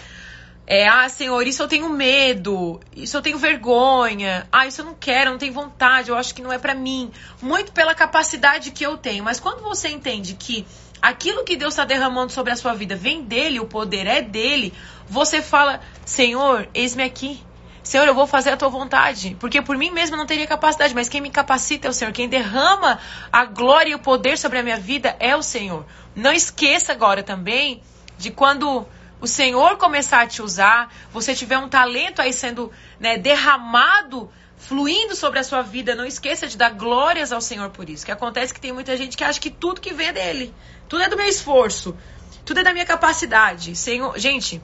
[0.67, 4.95] É, ah, Senhor, isso eu tenho medo, isso eu tenho vergonha, ah, isso eu não
[4.95, 7.13] quero, eu não tenho vontade, eu acho que não é para mim.
[7.41, 9.23] Muito pela capacidade que eu tenho.
[9.23, 10.67] Mas quando você entende que
[11.01, 14.75] aquilo que Deus está derramando sobre a sua vida vem dele, o poder é dele,
[15.09, 17.41] você fala: Senhor, eis-me aqui.
[17.87, 21.09] Senhor, eu vou fazer a tua vontade, porque por mim mesmo não teria capacidade, mas
[21.09, 22.99] quem me capacita é o Senhor, quem derrama
[23.33, 25.87] a glória e o poder sobre a minha vida é o Senhor.
[26.13, 27.81] Não esqueça agora também
[28.19, 28.85] de quando
[29.21, 35.15] o Senhor começar a te usar, você tiver um talento aí sendo né, derramado, fluindo
[35.15, 38.05] sobre a sua vida, não esqueça de dar glórias ao Senhor por isso.
[38.05, 40.55] Que acontece que tem muita gente que acha que tudo que vem é dele,
[40.89, 41.97] tudo é do meu esforço,
[42.45, 43.77] tudo é da minha capacidade.
[43.77, 44.61] Senhor, gente,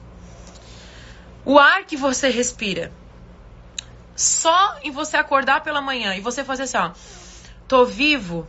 [1.45, 2.91] o ar que você respira,
[4.15, 6.91] só em você acordar pela manhã e você fazer assim, ó,
[7.67, 8.47] tô vivo.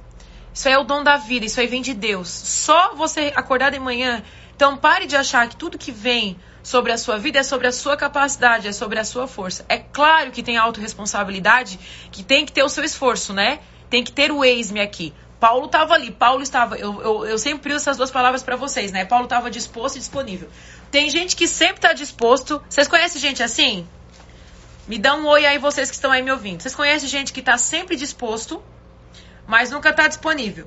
[0.53, 2.29] Isso é o dom da vida, isso aí vem de Deus.
[2.29, 4.23] Só você acordar de manhã.
[4.55, 7.73] Então pare de achar que tudo que vem sobre a sua vida é sobre a
[7.73, 9.65] sua capacidade, é sobre a sua força.
[9.69, 11.79] É claro que tem autorresponsabilidade,
[12.13, 13.61] que tem que ter o seu esforço, né?
[13.91, 15.13] Tem que ter o ex-me aqui.
[15.39, 16.77] Paulo estava ali, Paulo estava.
[16.77, 19.05] Eu, eu, eu sempre uso essas duas palavras para vocês, né?
[19.05, 20.49] Paulo estava disposto e disponível.
[20.91, 22.63] Tem gente que sempre está disposto.
[22.69, 23.87] Vocês conhecem gente assim?
[24.87, 26.63] Me dá um oi aí, vocês que estão aí me ouvindo.
[26.63, 28.63] Vocês conhecem gente que está sempre disposto,
[29.47, 30.67] mas nunca está disponível.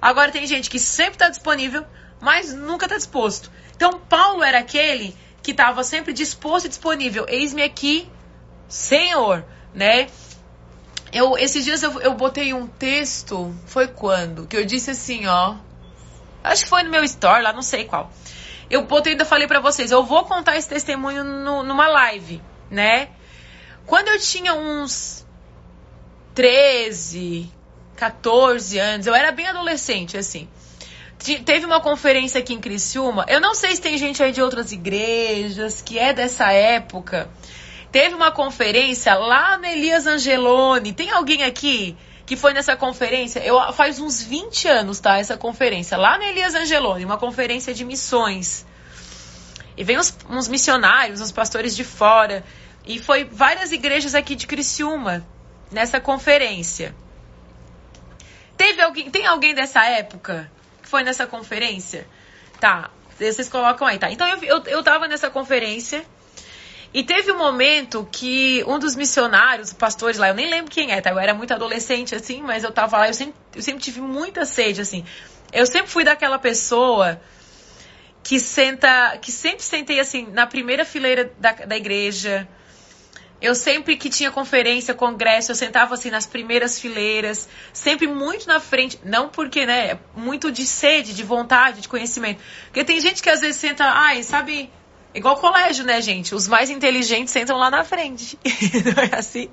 [0.00, 1.84] Agora tem gente que sempre está disponível,
[2.20, 3.50] mas nunca está disposto.
[3.76, 7.24] Então, Paulo era aquele que estava sempre disposto e disponível.
[7.28, 8.10] Eis-me aqui,
[8.68, 10.08] Senhor, né?
[11.12, 14.46] Eu, esses dias eu, eu botei um texto, foi quando?
[14.46, 15.56] Que eu disse assim, ó.
[16.42, 18.10] Acho que foi no meu story, lá não sei qual.
[18.68, 23.10] Eu botei, ainda falei para vocês, eu vou contar esse testemunho no, numa live, né?
[23.86, 25.26] Quando eu tinha uns
[26.34, 27.50] 13,
[27.96, 30.48] 14 anos, eu era bem adolescente, assim
[31.44, 33.24] teve uma conferência aqui em Criciúma.
[33.28, 37.30] Eu não sei se tem gente aí de outras igrejas que é dessa época.
[37.92, 40.92] Teve uma conferência lá no Elias Angeloni.
[40.92, 43.40] Tem alguém aqui que foi nessa conferência?
[43.40, 45.18] Eu faz uns 20 anos, tá?
[45.18, 48.66] Essa conferência lá no Elias Angeloni, uma conferência de missões.
[49.76, 52.44] E vem uns, uns missionários, uns pastores de fora.
[52.84, 55.26] E foi várias igrejas aqui de Criciúma
[55.70, 56.94] nessa conferência.
[58.56, 60.50] Teve alguém, tem alguém dessa época?
[60.92, 62.06] foi nessa conferência?
[62.60, 64.10] Tá, vocês colocam aí, tá?
[64.10, 66.04] Então eu, eu, eu tava nessa conferência
[66.92, 71.00] e teve um momento que um dos missionários, pastores lá, eu nem lembro quem é,
[71.00, 71.08] tá?
[71.08, 74.44] Eu era muito adolescente, assim, mas eu tava lá, eu sempre, eu sempre tive muita
[74.44, 75.02] sede, assim.
[75.50, 77.18] Eu sempre fui daquela pessoa
[78.22, 82.46] que senta, que sempre sentei, assim, na primeira fileira da, da igreja,
[83.42, 88.60] eu sempre que tinha conferência, congresso, eu sentava assim nas primeiras fileiras, sempre muito na
[88.60, 92.40] frente, não porque, né, muito de sede, de vontade, de conhecimento.
[92.66, 94.70] Porque tem gente que às vezes senta, ai, sabe,
[95.12, 96.36] igual colégio, né, gente?
[96.36, 98.38] Os mais inteligentes sentam lá na frente.
[98.94, 99.50] não é assim?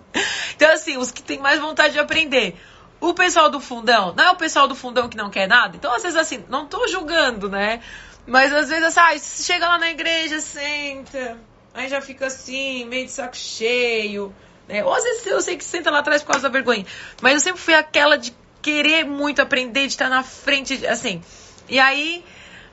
[0.56, 2.56] Então, assim, os que têm mais vontade de aprender.
[3.02, 5.75] O pessoal do fundão, não é o pessoal do fundão que não quer nada?
[5.75, 7.80] Então, às vezes, assim, não tô julgando, né?
[8.28, 13.05] Mas às vezes, assim, ah, chega lá na igreja, senta Aí já fica assim, meio
[13.05, 14.34] de saco cheio.
[14.67, 14.84] Né?
[14.84, 16.86] Ou às vezes eu sei que senta lá atrás por causa da vergonha.
[17.21, 21.21] Mas eu sempre fui aquela de querer muito aprender, de estar na frente, assim.
[21.67, 22.23] E aí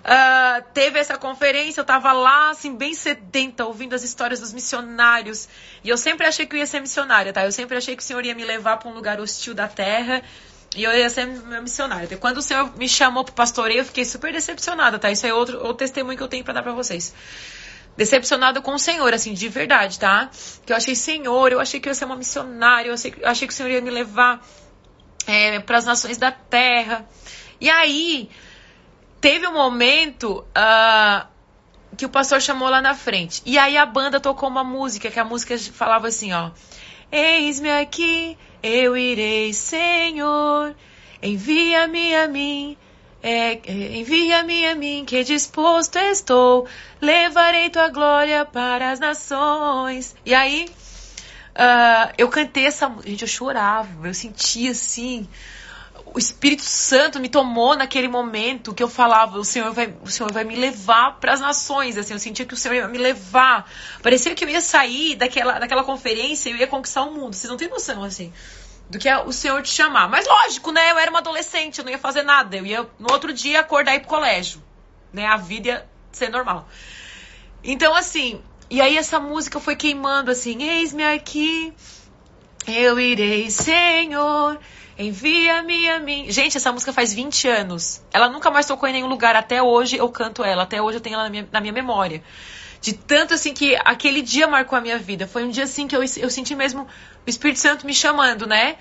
[0.04, 5.48] uh, teve essa conferência, eu tava lá, assim, bem sedenta, ouvindo as histórias dos missionários.
[5.84, 7.44] E eu sempre achei que eu ia ser missionária, tá?
[7.44, 10.22] Eu sempre achei que o Senhor ia me levar para um lugar hostil da terra.
[10.74, 11.26] E eu ia ser
[11.62, 12.18] missionária.
[12.18, 15.10] Quando o Senhor me chamou pro pastoreio, eu fiquei super decepcionada, tá?
[15.10, 17.14] Isso é outro, outro testemunho que eu tenho para dar para vocês
[17.96, 20.30] decepcionado com o Senhor, assim, de verdade, tá?
[20.64, 23.28] Que eu achei, Senhor, eu achei que eu ia ser uma missionária, eu achei, eu
[23.28, 24.44] achei que o Senhor ia me levar
[25.26, 27.08] é, para as nações da terra.
[27.60, 28.28] E aí,
[29.20, 31.26] teve um momento uh,
[31.96, 33.42] que o pastor chamou lá na frente.
[33.46, 36.50] E aí a banda tocou uma música, que a música falava assim, ó.
[37.10, 40.74] Eis-me aqui, eu irei, Senhor,
[41.22, 42.76] envia-me a mim
[43.22, 43.60] é,
[43.98, 46.66] Envia-me a mim, que disposto estou,
[47.00, 50.14] levarei tua glória para as nações.
[50.24, 50.68] E aí,
[51.54, 55.28] uh, eu cantei essa Gente, eu chorava, eu sentia assim.
[56.14, 60.32] O Espírito Santo me tomou naquele momento que eu falava, o Senhor vai, o Senhor
[60.32, 63.70] vai me levar para as nações, assim, eu sentia que o Senhor ia me levar.
[64.02, 67.34] Parecia que eu ia sair daquela, daquela conferência e eu ia conquistar o mundo.
[67.34, 68.32] Vocês não têm noção, assim
[68.88, 70.08] do que o senhor te chamar.
[70.08, 70.90] Mas lógico, né?
[70.90, 72.56] Eu era uma adolescente, eu não ia fazer nada.
[72.56, 74.62] Eu ia no outro dia acordar e ir pro colégio.
[75.12, 75.26] Né?
[75.26, 76.68] A vida ia ser normal.
[77.62, 81.72] Então, assim, e aí essa música foi queimando assim: Eis-me aqui,
[82.66, 84.58] eu irei, Senhor.
[84.98, 86.30] Envia-me a mim.
[86.30, 88.02] Gente, essa música faz 20 anos.
[88.12, 89.36] Ela nunca mais tocou em nenhum lugar.
[89.36, 90.62] Até hoje eu canto ela.
[90.62, 92.22] Até hoje eu tenho ela na minha, na minha memória.
[92.80, 95.26] De tanto assim que aquele dia marcou a minha vida.
[95.26, 96.82] Foi um dia assim que eu, eu senti mesmo
[97.26, 98.76] o Espírito Santo me chamando, né?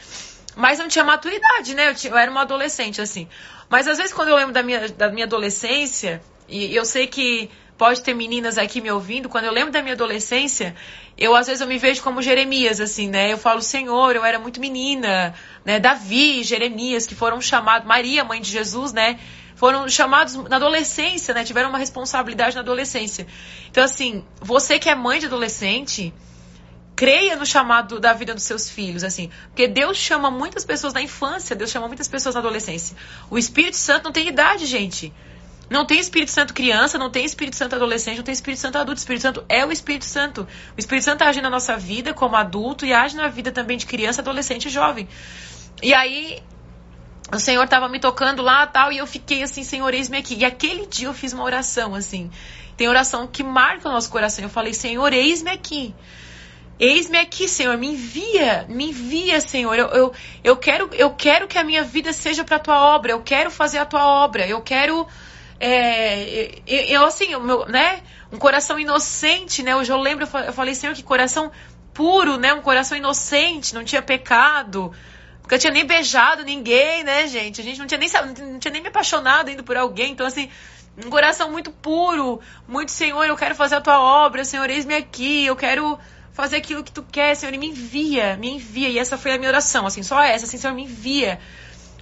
[0.56, 1.90] Mas não tinha maturidade, né?
[1.90, 3.28] Eu, tinha, eu era uma adolescente, assim.
[3.70, 7.50] Mas às vezes quando eu lembro da minha, da minha adolescência, e eu sei que
[7.78, 10.76] pode ter meninas aqui me ouvindo, quando eu lembro da minha adolescência,
[11.18, 13.32] eu às vezes eu me vejo como Jeremias, assim, né?
[13.32, 15.80] Eu falo, Senhor, eu era muito menina, né?
[15.80, 19.20] Davi, Jeremias, que foram chamados, Maria, mãe de Jesus, né?
[19.56, 21.44] Foram chamados na adolescência, né?
[21.44, 23.26] Tiveram uma responsabilidade na adolescência.
[23.72, 26.14] Então, assim, você que é mãe de adolescente,
[26.96, 29.30] creia no chamado da vida dos seus filhos, assim.
[29.48, 32.96] Porque Deus chama muitas pessoas na infância, Deus chama muitas pessoas na adolescência.
[33.30, 35.14] O Espírito Santo não tem idade, gente.
[35.70, 39.00] Não tem Espírito Santo criança, não tem Espírito Santo adolescente, não tem Espírito Santo adulto.
[39.00, 40.48] O Espírito Santo é o Espírito Santo.
[40.76, 43.86] O Espírito Santo age na nossa vida como adulto e age na vida também de
[43.86, 45.08] criança, adolescente e jovem.
[45.82, 46.42] E aí,
[47.34, 50.36] o Senhor estava me tocando lá tal, e eu fiquei assim, Senhor, eis-me aqui.
[50.36, 52.30] E aquele dia eu fiz uma oração, assim.
[52.78, 54.44] Tem oração que marca o nosso coração.
[54.44, 55.96] Eu falei, Senhor, eis-me aqui.
[56.78, 59.76] Eis-me aqui, Senhor, me envia, me envia, Senhor.
[59.76, 63.14] Eu, eu, eu, quero, eu quero que a minha vida seja para a tua obra.
[63.14, 64.46] Eu quero fazer a tua obra.
[64.46, 65.08] Eu quero.
[65.58, 68.02] É, eu, eu, assim, meu, né?
[68.30, 69.74] Um coração inocente, né?
[69.74, 71.50] Hoje eu lembro, eu falei, Senhor, que coração
[71.94, 72.54] puro, né?
[72.54, 74.92] Um coração inocente, não tinha pecado.
[75.46, 77.62] Nunca tinha nem beijado ninguém, né, gente?
[77.62, 78.10] A gente não tinha nem,
[78.52, 80.12] não tinha nem me apaixonado indo por alguém.
[80.12, 80.50] Então, assim,
[80.98, 85.46] um coração muito puro, muito, Senhor, eu quero fazer a tua obra, Senhor, eis-me aqui,
[85.46, 86.00] eu quero
[86.34, 88.90] fazer aquilo que tu quer, Senhor, e me envia, me envia.
[88.90, 91.40] E essa foi a minha oração, assim, só essa, assim, Senhor, me envia.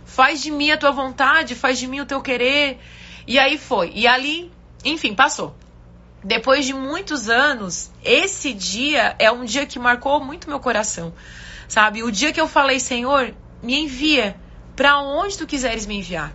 [0.05, 2.79] Faz de mim a tua vontade, faz de mim o teu querer.
[3.27, 3.91] E aí foi.
[3.93, 4.49] E ali,
[4.85, 5.53] enfim, passou.
[6.23, 11.13] Depois de muitos anos, esse dia é um dia que marcou muito meu coração.
[11.67, 12.03] Sabe?
[12.03, 14.35] O dia que eu falei, Senhor, me envia
[14.75, 16.33] para onde tu quiseres me enviar.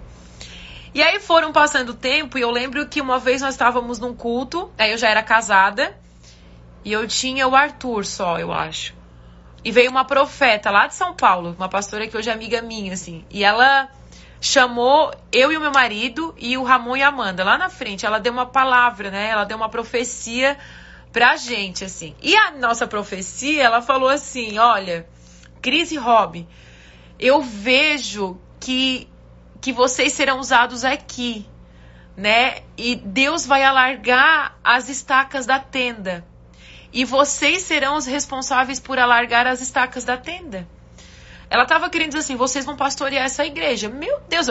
[0.94, 4.14] E aí foram passando o tempo e eu lembro que uma vez nós estávamos num
[4.14, 5.94] culto, aí eu já era casada
[6.84, 8.94] e eu tinha o Arthur só, eu acho.
[9.64, 12.94] E veio uma profeta lá de São Paulo, uma pastora que hoje é amiga minha,
[12.94, 13.24] assim.
[13.28, 13.88] E ela
[14.40, 18.06] chamou eu e o meu marido e o Ramon e a Amanda lá na frente.
[18.06, 19.28] Ela deu uma palavra, né?
[19.28, 20.56] Ela deu uma profecia
[21.12, 22.14] pra gente, assim.
[22.22, 25.06] E a nossa profecia, ela falou assim: olha
[25.60, 26.46] Cris e Rob,
[27.18, 29.08] eu vejo que,
[29.60, 31.46] que vocês serão usados aqui,
[32.16, 32.62] né?
[32.76, 36.24] E Deus vai alargar as estacas da tenda.
[36.92, 40.66] E vocês serão os responsáveis por alargar as estacas da tenda.
[41.50, 43.88] Ela estava querendo dizer assim: vocês vão pastorear essa igreja.
[43.88, 44.50] Meu Deus,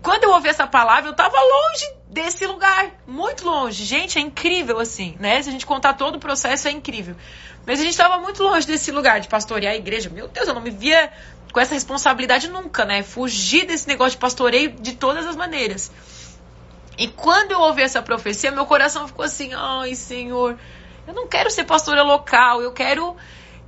[0.00, 3.84] quando eu ouvi essa palavra, eu estava longe desse lugar, muito longe.
[3.84, 5.42] Gente, é incrível assim, né?
[5.42, 7.14] Se a gente contar todo o processo, é incrível.
[7.66, 10.08] Mas a gente estava muito longe desse lugar de pastorear a igreja.
[10.08, 11.12] Meu Deus, eu não me via
[11.52, 13.02] com essa responsabilidade nunca, né?
[13.02, 15.92] Fugir desse negócio de pastoreio de todas as maneiras.
[16.98, 20.58] E quando eu ouvi essa profecia, meu coração ficou assim: ai, Senhor,
[21.06, 23.16] eu não quero ser pastora local, eu quero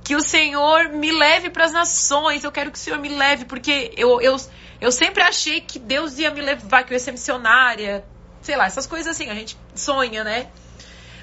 [0.03, 3.45] que o Senhor me leve para as nações, eu quero que o Senhor me leve,
[3.45, 4.35] porque eu, eu,
[4.79, 8.05] eu sempre achei que Deus ia me levar, que eu ia ser missionária,
[8.41, 10.47] sei lá, essas coisas assim, a gente sonha, né?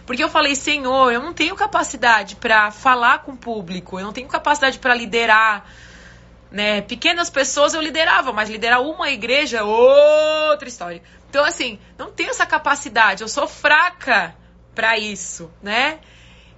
[0.07, 4.13] Porque eu falei, Senhor, eu não tenho capacidade para falar com o público, eu não
[4.13, 5.65] tenho capacidade para liderar.
[6.51, 6.83] Né?
[6.83, 11.03] Pequenas pessoas eu liderava, mas liderar uma igreja é outra história.
[11.31, 14.35] Então, assim, não tenho essa capacidade, eu sou fraca
[14.75, 16.01] para isso, né?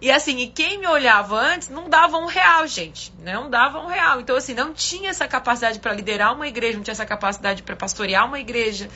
[0.05, 3.11] E assim, e quem me olhava antes não dava um real, gente.
[3.23, 4.21] Não dava um real.
[4.21, 7.75] Então, assim, não tinha essa capacidade para liderar uma igreja, não tinha essa capacidade para
[7.75, 8.91] pastorear uma igreja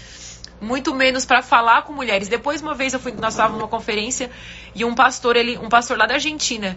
[0.61, 2.29] muito menos para falar com mulheres.
[2.29, 4.31] Depois uma vez eu fui, nós estávamos numa conferência
[4.75, 6.77] e um pastor, ele, um pastor lá da Argentina,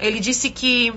[0.00, 0.94] ele disse que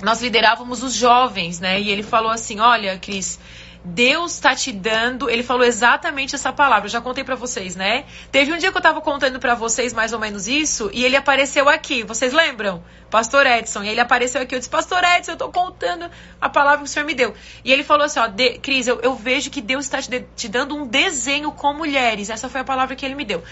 [0.00, 1.80] nós liderávamos os jovens, né?
[1.80, 3.40] E ele falou assim: "Olha, Cris,
[3.88, 8.04] Deus está te dando, ele falou exatamente essa palavra, eu já contei para vocês, né?
[8.32, 11.14] Teve um dia que eu tava contando para vocês mais ou menos isso, e ele
[11.14, 12.82] apareceu aqui, vocês lembram?
[13.08, 16.78] Pastor Edson, e ele apareceu aqui, eu disse, Pastor Edson, eu tô contando a palavra
[16.78, 17.32] que o Senhor me deu.
[17.64, 20.20] E ele falou assim, ó, de, Cris, eu, eu vejo que Deus está te, de,
[20.34, 23.44] te dando um desenho com mulheres, essa foi a palavra que ele me deu.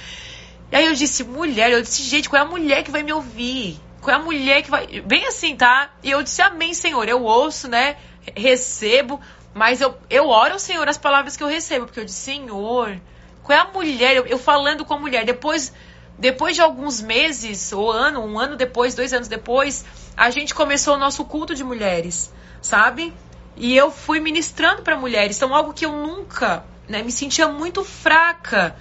[0.73, 3.13] E aí eu disse, mulher, eu disse, gente, qual é a mulher que vai me
[3.13, 3.79] ouvir?
[4.01, 5.01] Qual é a mulher que vai...
[5.03, 5.91] Bem assim, tá?
[6.03, 7.97] E eu disse, amém, Senhor, eu ouço, né?
[8.37, 9.21] Recebo,
[9.55, 13.01] mas eu, eu oro ao Senhor as palavras que eu recebo, porque eu disse, Senhor,
[13.43, 14.17] qual é a mulher?
[14.17, 15.25] Eu, eu falando com a mulher.
[15.25, 15.73] Depois,
[16.19, 19.85] depois de alguns meses, ou ano, um ano depois, dois anos depois,
[20.17, 23.15] a gente começou o nosso culto de mulheres, sabe?
[23.57, 25.37] E eu fui ministrando para mulheres.
[25.37, 28.77] Então, algo que eu nunca né, me sentia muito fraca,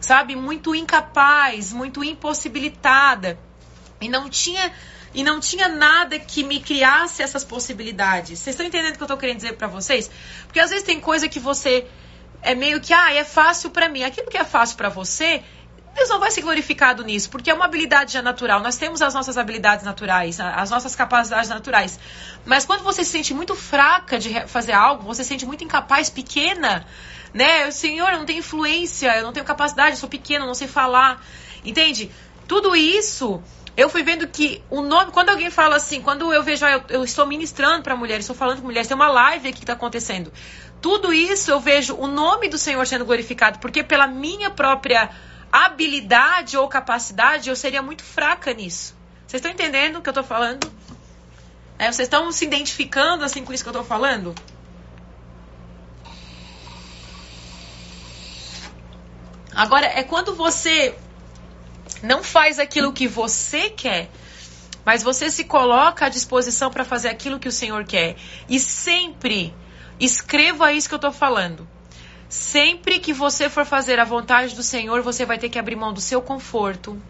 [0.00, 0.36] sabe?
[0.36, 3.36] Muito incapaz, muito impossibilitada.
[4.00, 4.72] E não tinha
[5.14, 8.38] e não tinha nada que me criasse essas possibilidades.
[8.40, 10.10] Vocês estão entendendo o que eu estou querendo dizer para vocês?
[10.46, 11.86] Porque às vezes tem coisa que você
[12.42, 14.02] é meio que, ah, é fácil para mim.
[14.02, 15.42] Aquilo que é fácil para você,
[15.94, 18.60] Deus não vai ser glorificado nisso, porque é uma habilidade já natural.
[18.60, 21.98] Nós temos as nossas habilidades naturais, as nossas capacidades naturais.
[22.44, 26.10] Mas quando você se sente muito fraca de fazer algo, você se sente muito incapaz,
[26.10, 26.84] pequena,
[27.32, 27.70] né?
[27.70, 30.66] Senhor, eu não tenho influência, eu não tenho capacidade, eu sou pequena, eu não sei
[30.66, 31.24] falar.
[31.64, 32.10] Entende?
[32.46, 33.42] Tudo isso
[33.76, 36.82] eu fui vendo que o nome, quando alguém fala assim, quando eu vejo, ah, eu,
[36.88, 39.72] eu estou ministrando para mulheres, estou falando com mulheres, tem uma live aqui que está
[39.72, 40.32] acontecendo.
[40.80, 45.10] Tudo isso eu vejo o nome do Senhor sendo glorificado, porque pela minha própria
[45.50, 48.96] habilidade ou capacidade, eu seria muito fraca nisso.
[49.26, 50.70] Vocês estão entendendo o que eu estou falando?
[51.78, 54.34] É, vocês estão se identificando assim com isso que eu estou falando?
[59.52, 60.96] Agora, é quando você
[62.02, 64.10] não faz aquilo que você quer,
[64.84, 68.16] mas você se coloca à disposição para fazer aquilo que o Senhor quer.
[68.48, 69.54] E sempre
[69.98, 71.68] Escreva isso que eu tô falando.
[72.28, 75.92] Sempre que você for fazer a vontade do Senhor, você vai ter que abrir mão
[75.92, 77.00] do seu conforto.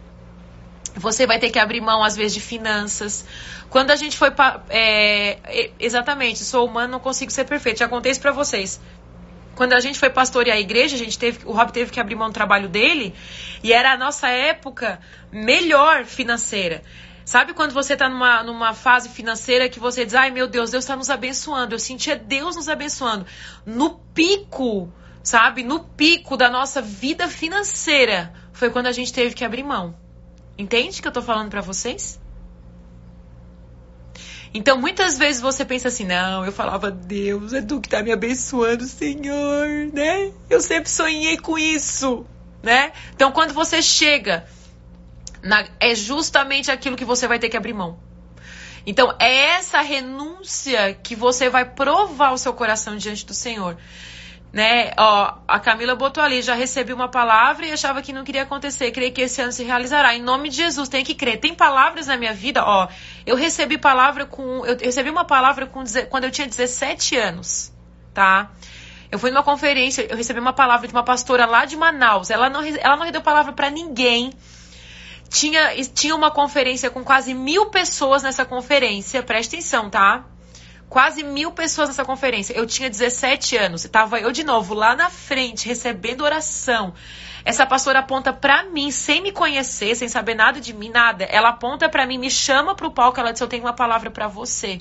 [0.95, 3.25] Você vai ter que abrir mão, às vezes, de finanças.
[3.71, 4.31] Quando a gente foi.
[4.69, 7.79] É, exatamente, sou humano, não consigo ser perfeito.
[7.79, 8.81] Já contei isso pra vocês.
[9.55, 12.15] Quando a gente foi pastorear a igreja, a gente teve, o Rob teve que abrir
[12.15, 13.15] mão do trabalho dele.
[13.63, 15.01] E era a nossa época
[15.33, 16.83] melhor financeira.
[17.25, 20.85] Sabe quando você está numa, numa fase financeira que você diz, ai meu Deus, Deus
[20.85, 21.75] está nos abençoando.
[21.75, 23.27] Eu sentia Deus nos abençoando.
[23.65, 24.93] No pico
[25.25, 25.65] sabe?
[25.65, 29.97] No pico da nossa vida financeira foi quando a gente teve que abrir mão.
[30.57, 32.21] Entende o que eu tô falando para vocês?
[34.57, 38.13] Então, muitas vezes você pensa assim: não, eu falava, Deus, é tu que tá me
[38.13, 40.31] abençoando, Senhor, né?
[40.49, 42.25] Eu sempre sonhei com isso,
[42.63, 42.93] né?
[43.13, 44.47] Então, quando você chega,
[45.43, 47.99] na, é justamente aquilo que você vai ter que abrir mão.
[48.87, 53.77] Então, é essa renúncia que você vai provar o seu coração diante do Senhor
[54.55, 54.93] né?
[54.97, 58.93] Ó, a Camila botou ali, já recebi uma palavra e achava que não queria acontecer.
[58.93, 60.15] Creio que esse ano se realizará.
[60.15, 61.41] Em nome de Jesus, tem que crer.
[61.41, 62.87] Tem palavras na minha vida, ó.
[63.27, 64.65] Eu recebi palavra com.
[64.65, 67.73] Eu recebi uma palavra com, quando eu tinha 17 anos,
[68.15, 68.53] tá?
[69.11, 72.31] Eu fui numa conferência, eu recebi uma palavra de uma pastora lá de Manaus.
[72.31, 74.33] Ela não, ela não deu palavra para ninguém.
[75.29, 79.21] Tinha, tinha uma conferência com quase mil pessoas nessa conferência.
[79.21, 80.25] Presta atenção, tá?
[80.89, 82.55] Quase mil pessoas nessa conferência.
[82.55, 86.95] Eu tinha 17 anos, estava eu de novo lá na frente, recebendo oração.
[87.45, 91.25] Essa pastora aponta para mim, sem me conhecer, sem saber nada de mim, nada.
[91.25, 94.29] Ela aponta para mim, me chama pro palco, ela disse: Eu tenho uma palavra para
[94.29, 94.81] você.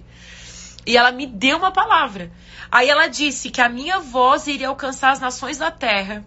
[0.85, 2.31] E ela me deu uma palavra.
[2.71, 6.23] Aí ela disse que a minha voz iria alcançar as nações da terra.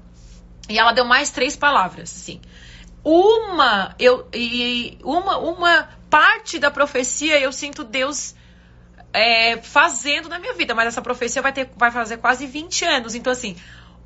[0.69, 2.41] E ela deu mais três palavras, assim.
[3.03, 8.35] Uma, eu, e uma, uma parte da profecia eu sinto Deus
[9.17, 13.15] é, fazendo na minha vida, mas essa profecia vai, ter, vai fazer quase 20 anos.
[13.15, 13.57] Então, assim,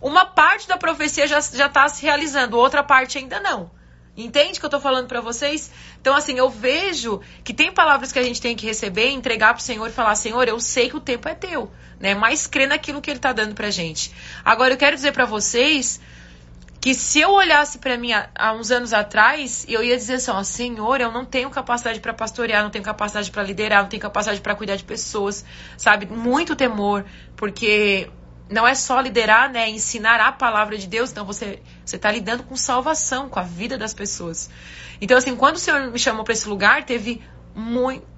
[0.01, 3.73] uma parte da profecia já está se realizando, outra parte ainda não.
[4.17, 5.71] Entende o que eu estou falando para vocês?
[6.01, 9.63] Então, assim, eu vejo que tem palavras que a gente tem que receber, entregar pro
[9.63, 12.15] Senhor e falar: Senhor, eu sei que o tempo é teu, né?
[12.15, 14.13] Mas crê naquilo que Ele está dando pra gente.
[14.45, 16.01] Agora, eu quero dizer para vocês
[16.81, 20.43] que se eu olhasse para mim há, uns anos atrás, eu ia dizer assim, ó,
[20.43, 24.41] Senhor, eu não tenho capacidade para pastorear, não tenho capacidade para liderar, não tenho capacidade
[24.41, 25.45] para cuidar de pessoas,
[25.77, 26.07] sabe?
[26.07, 27.05] Muito temor,
[27.37, 28.09] porque
[28.49, 32.45] não é só liderar, né, ensinar a palavra de Deus, então você você tá lidando
[32.45, 34.49] com salvação, com a vida das pessoas.
[35.01, 37.23] Então assim, quando o Senhor me chamou para esse lugar, teve
[37.55, 38.09] muito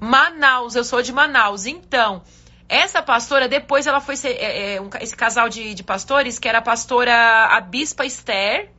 [0.00, 1.66] Manaus, eu sou de Manaus.
[1.66, 2.22] Então,
[2.68, 6.48] essa pastora, depois ela foi ser, é, é, um, esse casal de, de pastores, que
[6.48, 7.14] era a pastora
[7.46, 8.70] a Bispa Esther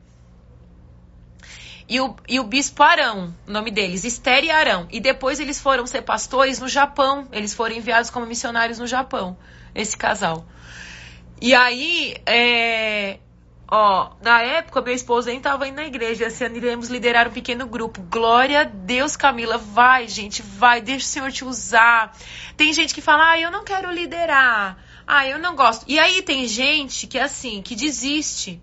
[1.88, 4.88] e o, e o Bispo Arão, o nome deles, Esther e Arão.
[4.90, 7.28] E depois eles foram ser pastores no Japão.
[7.30, 9.36] Eles foram enviados como missionários no Japão,
[9.74, 10.44] esse casal.
[11.40, 13.18] E aí, é,
[13.68, 16.26] Ó, na época, meu esposo nem tava indo na igreja.
[16.26, 18.00] Esse ano iremos liderar um pequeno grupo.
[18.02, 19.58] Glória a Deus, Camila.
[19.58, 20.80] Vai, gente, vai.
[20.80, 22.16] Deixa o Senhor te usar.
[22.56, 24.78] Tem gente que fala, ah, eu não quero liderar.
[25.04, 25.84] Ah, eu não gosto.
[25.88, 28.62] E aí tem gente que, assim, que desiste.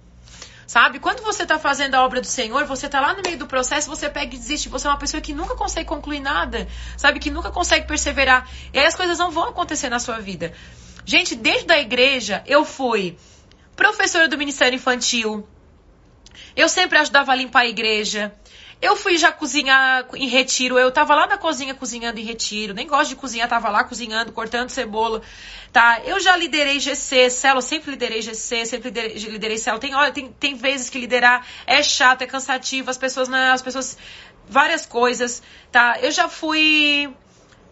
[0.66, 1.00] Sabe?
[1.00, 3.90] Quando você tá fazendo a obra do Senhor, você tá lá no meio do processo,
[3.90, 4.70] você pega e desiste.
[4.70, 6.66] Você é uma pessoa que nunca consegue concluir nada.
[6.96, 7.20] Sabe?
[7.20, 8.50] Que nunca consegue perseverar.
[8.74, 10.54] E aí as coisas não vão acontecer na sua vida.
[11.06, 13.18] Gente, desde a igreja, eu fui
[13.76, 15.48] professora do Ministério Infantil.
[16.56, 18.34] Eu sempre ajudava a limpar a igreja.
[18.82, 20.78] Eu fui já cozinhar em retiro.
[20.78, 22.74] Eu tava lá na cozinha cozinhando em retiro.
[22.74, 25.22] Nem gosto de cozinhar, tava lá cozinhando, cortando cebola.
[25.72, 26.02] Tá?
[26.04, 29.80] Eu já liderei GC, célula, sempre liderei GC, sempre liderei, liderei célula.
[29.80, 33.98] Tem, tem, tem vezes que liderar é chato, é cansativo, as pessoas não, as pessoas
[34.50, 35.98] várias coisas, tá?
[36.02, 37.10] Eu já fui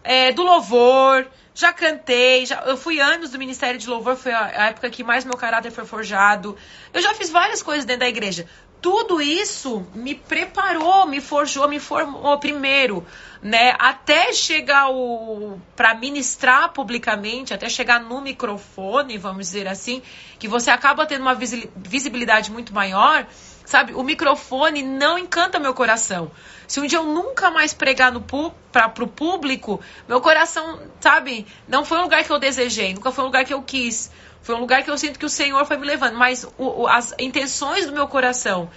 [0.02, 4.68] é, do louvor, já cantei, já, eu fui anos do Ministério de Louvor, foi a,
[4.68, 6.56] época que mais meu caráter foi forjado.
[6.92, 8.46] Eu já fiz várias coisas dentro da igreja.
[8.80, 13.06] Tudo isso me preparou, me forjou, me formou primeiro,
[13.40, 13.76] né?
[13.78, 20.02] Até chegar o para ministrar publicamente, até chegar no microfone, vamos dizer assim,
[20.36, 23.24] que você acaba tendo uma visibilidade muito maior,
[23.64, 23.94] sabe?
[23.94, 26.32] O microfone não encanta meu coração.
[26.66, 31.84] Se um dia eu nunca mais pregar no para o público, meu coração, sabe, não
[31.84, 34.10] foi um lugar que eu desejei, nunca foi um lugar que eu quis.
[34.42, 36.16] Foi um lugar que eu sinto que o Senhor foi me levando.
[36.16, 38.68] Mas o, o, as intenções do meu coração,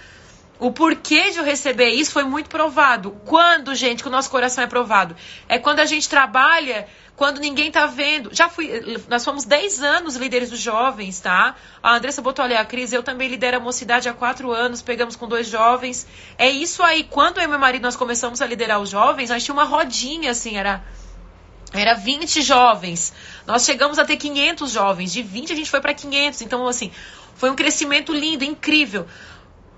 [0.58, 3.10] o porquê de eu receber isso foi muito provado.
[3.24, 5.16] Quando, gente, que o nosso coração é provado?
[5.48, 6.86] É quando a gente trabalha
[7.16, 8.30] quando ninguém tá vendo.
[8.32, 11.56] Já fui, nós fomos 10 anos líderes dos jovens, tá?
[11.82, 15.16] A Andressa botou ali a Cris, eu também lidero a mocidade há 4 anos, pegamos
[15.16, 16.06] com dois jovens.
[16.36, 19.42] É isso aí, quando eu e meu marido nós começamos a liderar os jovens, nós
[19.42, 20.84] tinha uma rodinha assim, era
[21.72, 23.12] era 20 jovens.
[23.46, 25.12] Nós chegamos a ter 500 jovens.
[25.12, 26.42] De 20 a gente foi para 500.
[26.42, 26.92] Então, assim,
[27.34, 29.06] foi um crescimento lindo, incrível.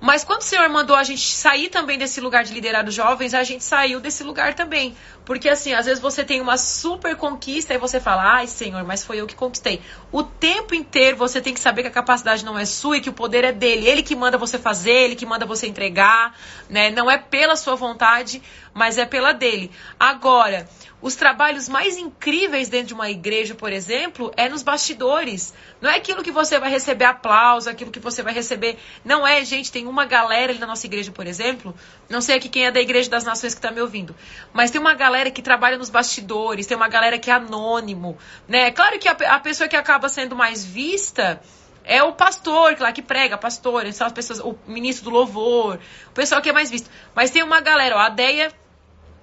[0.00, 3.34] Mas quando o Senhor mandou a gente sair também desse lugar de liderar os jovens,
[3.34, 4.96] a gente saiu desse lugar também.
[5.24, 9.04] Porque assim, às vezes você tem uma super conquista e você fala, ai Senhor, mas
[9.04, 9.82] foi eu que conquistei.
[10.12, 13.10] O tempo inteiro você tem que saber que a capacidade não é sua e que
[13.10, 13.88] o poder é dele.
[13.88, 16.34] Ele que manda você fazer, ele que manda você entregar,
[16.68, 16.90] né?
[16.90, 18.40] Não é pela sua vontade,
[18.72, 19.70] mas é pela dele.
[19.98, 20.68] Agora,
[21.00, 25.54] os trabalhos mais incríveis dentro de uma igreja, por exemplo, é nos bastidores.
[25.80, 28.76] Não é aquilo que você vai receber aplauso, aquilo que você vai receber.
[29.04, 31.74] Não é, gente, tem uma galera ali na nossa igreja, por exemplo.
[32.08, 34.14] Não sei aqui quem é da Igreja das Nações que está me ouvindo.
[34.52, 38.18] Mas tem uma galera que trabalha nos bastidores, tem uma galera que é anônimo.
[38.48, 38.72] Né?
[38.72, 41.40] Claro que a, a pessoa que acaba sendo mais vista
[41.84, 45.78] é o pastor lá que prega, pastor, são as pessoas, o ministro do louvor,
[46.08, 46.90] o pessoal que é mais visto.
[47.14, 48.52] Mas tem uma galera, ó, a Deia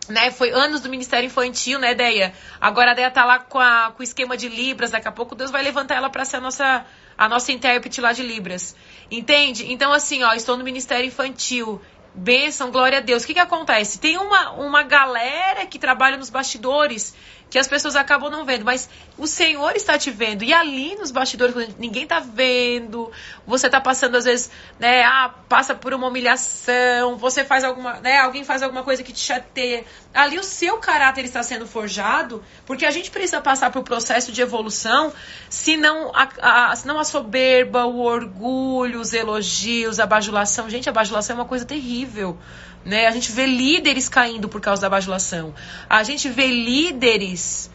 [0.09, 2.33] né, foi anos do Ministério Infantil, né, Deia?
[2.59, 5.35] Agora a Deia tá lá com, a, com o esquema de Libras, daqui a pouco
[5.35, 6.85] Deus vai levantar ela para ser a nossa,
[7.17, 8.75] a nossa intérprete lá de Libras.
[9.09, 9.71] Entende?
[9.71, 11.81] Então, assim, ó, estou no Ministério Infantil.
[12.13, 13.23] Bênção, glória a Deus.
[13.23, 13.99] O que, que acontece?
[13.99, 17.13] Tem uma, uma galera que trabalha nos bastidores
[17.49, 20.43] que as pessoas acabam não vendo, mas o Senhor está te vendo.
[20.43, 23.11] E ali nos bastidores, ninguém está vendo,
[23.45, 28.17] você está passando às vezes, né, ah, passa por uma humilhação, você faz alguma, né,
[28.17, 29.85] alguém faz alguma coisa que te chateia.
[30.13, 34.31] Ali o seu caráter está sendo forjado, porque a gente precisa passar por um processo
[34.31, 35.13] de evolução,
[35.49, 40.69] senão a, a, senão a soberba, o orgulho, os elogios, a bajulação.
[40.69, 42.37] Gente, a bajulação é uma coisa terrível.
[42.85, 43.07] Né?
[43.07, 45.53] A gente vê líderes caindo por causa da bajulação.
[45.89, 47.71] A gente vê líderes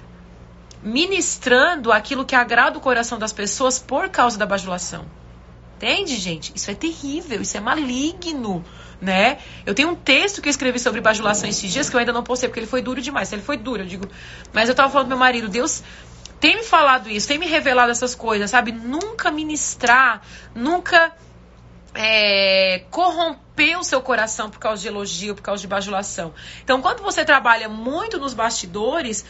[0.83, 5.05] ministrando aquilo que agrada o coração das pessoas por causa da bajulação.
[5.77, 6.53] Entende, gente?
[6.55, 8.65] Isso é terrível, isso é maligno,
[9.01, 9.39] né?
[9.65, 12.23] Eu tenho um texto que eu escrevi sobre bajulação esses dias que eu ainda não
[12.23, 13.33] postei porque ele foi duro demais.
[13.33, 14.07] Ele foi duro, eu digo.
[14.53, 15.83] Mas eu tava falando pro meu marido, Deus
[16.39, 18.73] tem me falado isso, tem me revelado essas coisas, sabe?
[18.73, 20.23] Nunca ministrar,
[20.55, 21.13] nunca
[21.95, 26.33] é, corromper o seu coração por causa de elogio, por causa de bajulação.
[26.63, 29.25] Então, quando você trabalha muito nos bastidores,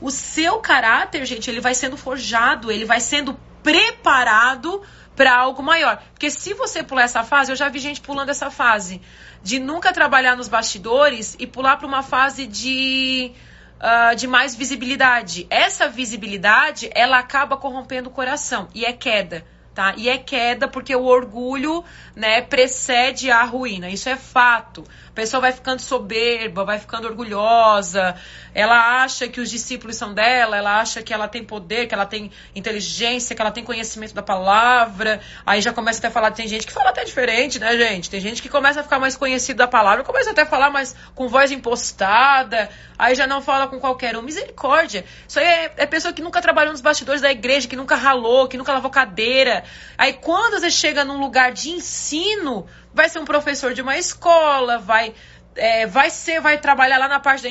[0.00, 4.82] o seu caráter, gente, ele vai sendo forjado, ele vai sendo preparado
[5.16, 6.02] para algo maior.
[6.12, 9.00] Porque se você pular essa fase, eu já vi gente pulando essa fase
[9.42, 13.32] de nunca trabalhar nos bastidores e pular para uma fase de
[13.80, 15.46] uh, de mais visibilidade.
[15.50, 19.44] Essa visibilidade, ela acaba corrompendo o coração e é queda
[19.74, 19.94] tá?
[19.96, 23.90] E é queda porque o orgulho, né, precede a ruína.
[23.90, 24.84] Isso é fato.
[25.08, 28.16] A pessoa vai ficando soberba, vai ficando orgulhosa.
[28.52, 32.06] Ela acha que os discípulos são dela, ela acha que ela tem poder, que ela
[32.06, 35.20] tem inteligência, que ela tem conhecimento da palavra.
[35.44, 38.10] Aí já começa até a falar, tem gente que fala até diferente, né, gente?
[38.10, 40.94] Tem gente que começa a ficar mais conhecido da palavra, começa até a falar mais
[41.14, 42.68] com voz impostada,
[42.98, 44.22] aí já não fala com qualquer um.
[44.22, 45.04] Misericórdia.
[45.28, 48.48] Isso aí é, é pessoa que nunca trabalhou nos bastidores da igreja, que nunca ralou,
[48.48, 49.63] que nunca lavou cadeira,
[49.96, 54.78] Aí quando você chega num lugar de ensino, vai ser um professor de uma escola,
[54.78, 55.14] vai
[55.56, 57.48] é, vai ser, vai trabalhar lá na parte da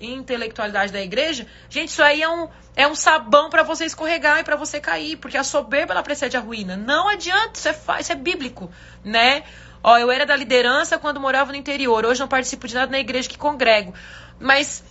[0.00, 1.46] intelectualidade da igreja.
[1.68, 5.16] Gente, isso aí é um, é um sabão para você escorregar e para você cair,
[5.16, 6.76] porque a soberba ela precede a ruína.
[6.76, 8.70] Não adianta, isso é, isso é bíblico,
[9.04, 9.42] né?
[9.82, 12.06] Ó, eu era da liderança quando morava no interior.
[12.06, 13.92] Hoje não participo de nada na igreja que congrego.
[14.40, 14.82] Mas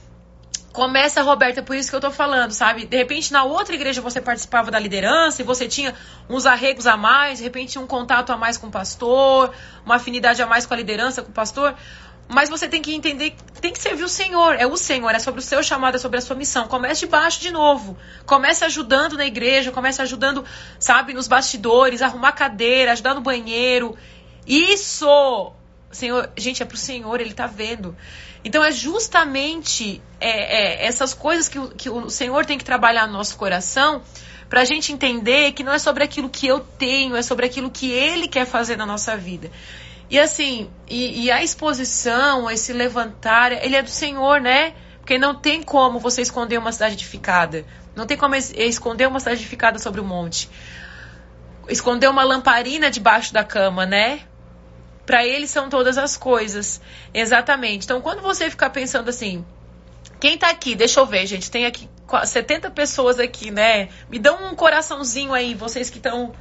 [0.73, 2.87] Começa, Roberta, por isso que eu tô falando, sabe?
[2.87, 5.93] De repente, na outra igreja você participava da liderança e você tinha
[6.27, 9.53] uns arregos a mais, de repente um contato a mais com o pastor,
[9.85, 11.75] uma afinidade a mais com a liderança, com o pastor.
[12.27, 14.55] Mas você tem que entender que tem que servir o Senhor.
[14.55, 16.67] É o Senhor, é sobre o seu chamado, é sobre a sua missão.
[16.67, 17.95] Comece de baixo de novo.
[18.25, 20.43] Comece ajudando na igreja, comece ajudando,
[20.79, 23.95] sabe, nos bastidores, arrumar cadeira, ajudar no banheiro.
[24.47, 25.53] Isso!
[25.93, 27.95] Senhor, gente, é pro Senhor, ele tá vendo.
[28.43, 33.13] Então é justamente é, é, essas coisas que, que o Senhor tem que trabalhar no
[33.13, 34.01] nosso coração
[34.49, 37.71] para a gente entender que não é sobre aquilo que eu tenho, é sobre aquilo
[37.71, 39.49] que Ele quer fazer na nossa vida.
[40.09, 44.75] E assim, e, e a exposição, esse levantar, ele é do Senhor, né?
[44.99, 47.65] Porque não tem como você esconder uma cidade edificada.
[47.95, 50.49] Não tem como esconder uma cidade edificada sobre o monte.
[51.67, 54.21] Esconder uma lamparina debaixo da cama, né?
[55.05, 56.81] Para ele são todas as coisas.
[57.13, 57.85] Exatamente.
[57.85, 59.45] Então, quando você ficar pensando assim,
[60.19, 60.75] quem tá aqui?
[60.75, 61.51] Deixa eu ver, gente.
[61.51, 61.89] Tem aqui
[62.25, 63.89] 70 pessoas aqui, né?
[64.09, 66.33] Me dão um coraçãozinho aí, vocês que estão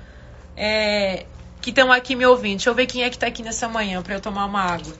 [0.56, 1.26] é,
[1.60, 2.58] que estão aqui me ouvindo.
[2.58, 4.92] Deixa eu ver quem é que tá aqui nessa manhã para eu tomar uma água.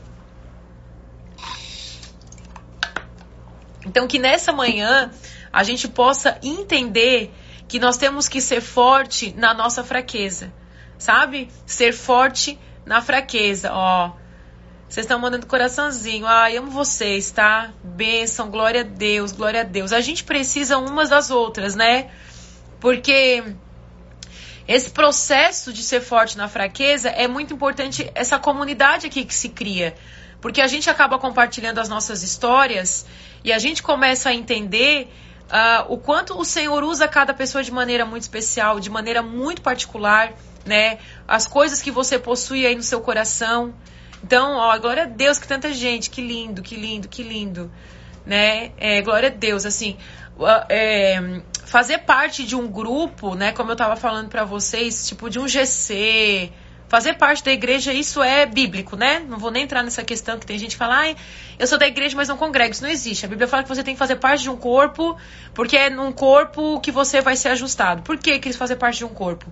[3.85, 5.11] Então, que nessa manhã
[5.53, 7.33] a gente possa entender
[7.69, 10.53] que nós temos que ser forte na nossa fraqueza,
[10.99, 11.49] sabe?
[11.67, 14.13] Ser forte na fraqueza, ó.
[14.89, 16.27] Vocês estão mandando coraçãozinho.
[16.27, 17.73] Ai, amo vocês, tá?
[17.83, 19.93] Bênção, glória a Deus, glória a Deus.
[19.93, 22.11] A gente precisa umas das outras, né?
[22.79, 23.43] Porque
[24.69, 29.49] esse processo de ser forte na fraqueza é muito importante, essa comunidade aqui que se
[29.49, 29.95] cria.
[30.41, 33.07] Porque a gente acaba compartilhando as nossas histórias
[33.45, 35.09] e a gente começa a entender
[35.47, 39.63] uh, o quanto o Senhor usa cada pessoa de maneira muito especial, de maneira muito
[39.63, 40.33] particular,
[40.65, 40.99] né?
[41.27, 43.75] As coisas que você possui aí no seu coração.
[44.23, 47.71] Então, ó, glória a Deus que tanta gente, que lindo, que lindo, que lindo,
[48.25, 48.73] né?
[48.77, 49.97] É, glória a Deus, assim,
[50.69, 53.53] é, fazer parte de um grupo, né?
[53.53, 56.53] Como eu tava falando para vocês, tipo de um GC,
[56.93, 59.25] fazer parte da igreja, isso é bíblico, né?
[59.27, 61.17] Não vou nem entrar nessa questão que tem gente que fala, ai,
[61.59, 62.71] eu sou da igreja, mas não congrego.
[62.71, 63.25] Isso não existe.
[63.25, 65.17] A Bíblia fala que você tem que fazer parte de um corpo,
[65.55, 68.03] porque é num corpo que você vai ser ajustado.
[68.03, 69.51] Por que quis fazer parte de um corpo?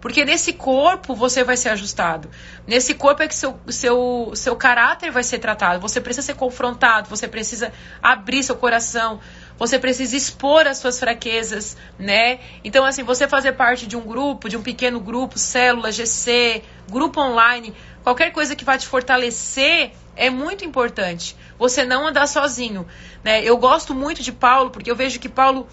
[0.00, 2.28] Porque nesse corpo você vai ser ajustado.
[2.66, 5.78] Nesse corpo é que seu, seu, seu caráter vai ser tratado.
[5.80, 7.72] Você precisa ser confrontado, você precisa
[8.02, 9.20] abrir seu coração,
[9.60, 12.40] você precisa expor as suas fraquezas, né?
[12.64, 17.20] Então, assim, você fazer parte de um grupo, de um pequeno grupo, célula, GC, grupo
[17.20, 21.36] online, qualquer coisa que vá te fortalecer é muito importante.
[21.58, 22.86] Você não andar sozinho,
[23.22, 23.44] né?
[23.44, 25.68] Eu gosto muito de Paulo, porque eu vejo que Paulo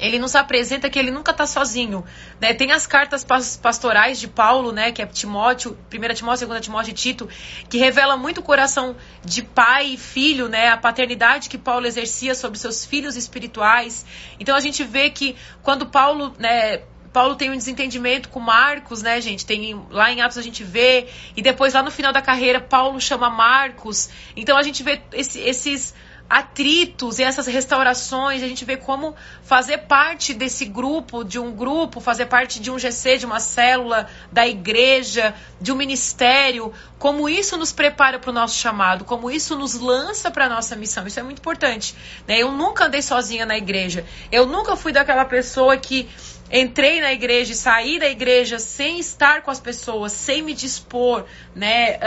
[0.00, 2.04] ele nos apresenta que ele nunca está sozinho.
[2.40, 2.54] Né?
[2.54, 6.94] Tem as cartas pastorais de Paulo, né, que é Timóteo, 1 Timóteo, 2 Timóteo e
[6.94, 7.28] Tito,
[7.68, 12.34] que revela muito o coração de pai e filho, né, a paternidade que Paulo exercia
[12.34, 14.06] sobre seus filhos espirituais.
[14.38, 16.82] Então a gente vê que quando Paulo, né,
[17.12, 19.44] Paulo tem um desentendimento com Marcos, né, gente?
[19.44, 23.00] Tem lá em Atos a gente vê e depois lá no final da carreira Paulo
[23.00, 24.10] chama Marcos.
[24.36, 25.94] Então a gente vê esse, esses
[26.28, 32.00] atritos e essas restaurações, a gente vê como fazer parte desse grupo, de um grupo,
[32.00, 37.56] fazer parte de um GC, de uma célula, da igreja, de um ministério, como isso
[37.56, 41.06] nos prepara para o nosso chamado, como isso nos lança para a nossa missão.
[41.06, 41.94] Isso é muito importante.
[42.26, 42.38] Né?
[42.38, 44.04] Eu nunca andei sozinha na igreja.
[44.30, 46.08] Eu nunca fui daquela pessoa que
[46.50, 51.24] entrei na igreja e saí da igreja sem estar com as pessoas, sem me dispor,
[51.54, 51.98] né?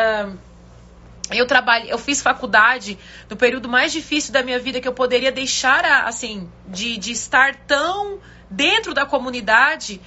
[1.38, 2.97] Eu trabalhei, eu fiz faculdade
[3.29, 7.55] no período mais difícil da minha vida que eu poderia deixar assim de, de estar
[7.67, 8.19] tão
[8.49, 10.01] dentro da comunidade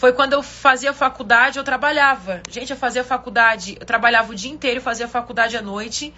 [0.00, 2.42] foi quando eu fazia faculdade, eu trabalhava.
[2.48, 6.14] Gente, eu fazia faculdade, eu trabalhava o dia inteiro, fazia faculdade à noite.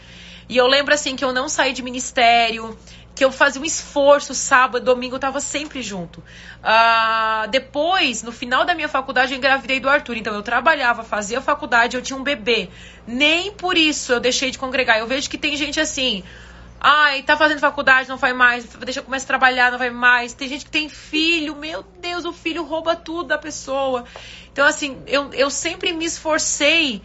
[0.49, 2.79] E eu lembro assim que eu não saí de ministério,
[3.15, 6.21] que eu fazia um esforço, sábado, domingo, eu tava sempre junto.
[6.21, 10.17] Uh, depois, no final da minha faculdade, eu engravidei do Arthur.
[10.17, 12.71] Então, eu trabalhava, fazia faculdade, eu tinha um bebê.
[13.07, 14.99] Nem por isso eu deixei de congregar.
[14.99, 16.25] Eu vejo que tem gente assim.
[16.81, 18.65] Ai, tá fazendo faculdade, não vai mais.
[18.65, 20.33] Deixa começar a trabalhar, não vai mais.
[20.33, 21.55] Tem gente que tem filho.
[21.55, 24.05] Meu Deus, o filho rouba tudo da pessoa.
[24.53, 27.03] Então, assim, eu, eu sempre me esforcei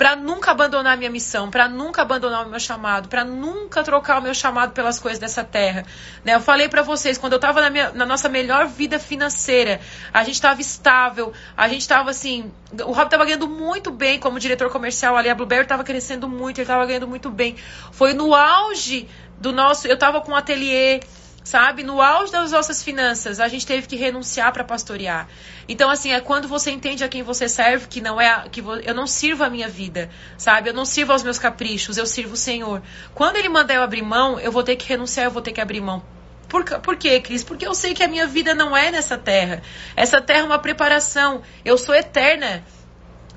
[0.00, 4.18] para nunca abandonar a minha missão, para nunca abandonar o meu chamado, para nunca trocar
[4.18, 5.84] o meu chamado pelas coisas dessa terra.
[6.24, 6.34] Né?
[6.34, 9.78] Eu falei para vocês, quando eu estava na, na, nossa melhor vida financeira,
[10.10, 12.50] a gente estava estável, a gente estava assim,
[12.82, 16.56] o Rob estava ganhando muito bem como diretor comercial ali, a Blueberry estava crescendo muito,
[16.56, 17.56] ele estava ganhando muito bem.
[17.92, 19.06] Foi no auge
[19.38, 21.00] do nosso, eu estava com um ateliê,
[21.42, 21.82] sabe?
[21.82, 25.28] No auge das nossas finanças, a gente teve que renunciar para pastorear.
[25.68, 28.60] Então, assim, é quando você entende a quem você serve, que não é a, que
[28.60, 30.70] eu não sirvo a minha vida, sabe?
[30.70, 32.82] Eu não sirvo aos meus caprichos, eu sirvo o Senhor.
[33.14, 35.60] Quando ele mandar eu abrir mão, eu vou ter que renunciar, eu vou ter que
[35.60, 36.02] abrir mão.
[36.48, 37.44] Por, por quê, Cris?
[37.44, 39.62] Porque eu sei que a minha vida não é nessa terra.
[39.94, 41.42] Essa terra é uma preparação.
[41.64, 42.64] Eu sou eterna.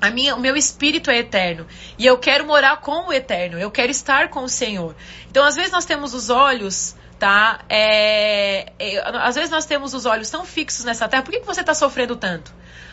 [0.00, 1.64] A minha, o meu espírito é eterno.
[1.96, 3.56] E eu quero morar com o eterno.
[3.56, 4.96] Eu quero estar com o Senhor.
[5.30, 7.60] Então, às vezes, nós temos os olhos tá?
[7.70, 11.22] É, é, às vezes nós temos os olhos tão fixos nessa terra.
[11.22, 12.52] Por que, que você está sofrendo tanto?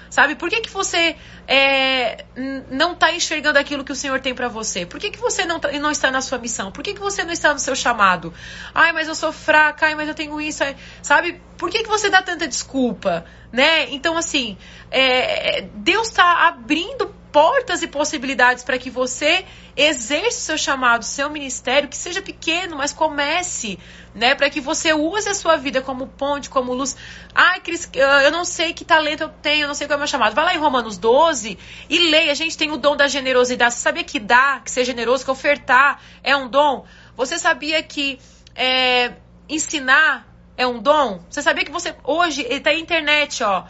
[0.09, 0.35] Sabe?
[0.35, 2.23] Por que, que você é,
[2.69, 4.85] não está enxergando aquilo que o Senhor tem para você?
[4.85, 6.71] Por que, que você não, tá, não está na sua missão?
[6.71, 8.33] Por que, que você não está no seu chamado?
[8.73, 10.63] Ai, mas eu sou fraca, ai, mas eu tenho isso.
[10.63, 11.41] Ai, sabe?
[11.61, 13.23] Por que, que você dá tanta desculpa?
[13.51, 13.91] Né?
[13.91, 14.57] Então, assim,
[14.89, 19.45] é, Deus está abrindo portas e possibilidades para que você
[19.77, 23.77] exerça o seu chamado, seu ministério, que seja pequeno, mas comece,
[24.15, 24.33] né?
[24.33, 26.97] Para que você use a sua vida como ponte, como luz.
[27.35, 29.99] Ai, Cris, eu não sei que talento eu tenho, eu não sei qual é o
[29.99, 30.33] meu chamado.
[30.33, 32.31] Vai lá em Romanos 12 e leia.
[32.31, 33.75] A gente tem o dom da generosidade.
[33.75, 36.85] Você sabia que dar, que ser generoso, que ofertar é um dom?
[37.15, 38.19] Você sabia que
[38.55, 39.13] é,
[39.47, 40.30] ensinar
[40.61, 41.19] é um dom?
[41.29, 43.65] Você sabia que você hoje está na internet, ó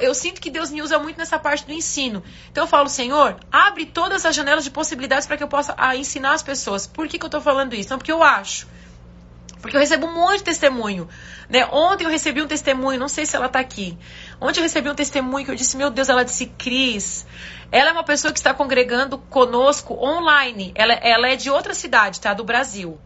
[0.00, 2.22] eu sinto que Deus me usa muito nessa parte do ensino.
[2.50, 5.96] Então eu falo, Senhor, abre todas as janelas de possibilidades para que eu possa ah,
[5.96, 6.86] ensinar as pessoas.
[6.86, 7.90] Por que, que eu estou falando isso?
[7.90, 8.68] Não, porque eu acho.
[9.60, 11.08] Porque eu recebo um monte de testemunho.
[11.48, 11.66] Né?
[11.72, 13.98] Ontem eu recebi um testemunho, não sei se ela está aqui.
[14.40, 17.26] Ontem eu recebi um testemunho que eu disse, meu Deus, ela disse, Cris,
[17.72, 20.70] ela é uma pessoa que está congregando conosco online.
[20.74, 22.32] Ela, ela é de outra cidade, tá?
[22.32, 23.00] Do Brasil.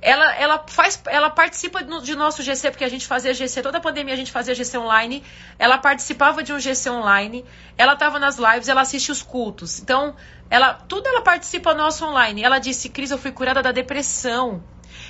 [0.00, 3.80] Ela, ela, faz, ela participa de nosso GC, porque a gente fazia GC, toda a
[3.80, 5.22] pandemia a gente fazia GC online.
[5.58, 7.44] Ela participava de um GC online,
[7.76, 9.80] ela estava nas lives, ela assiste os cultos.
[9.80, 10.14] Então,
[10.50, 12.42] ela, tudo ela participa nosso online.
[12.42, 14.62] Ela disse, Cris, eu fui curada da depressão.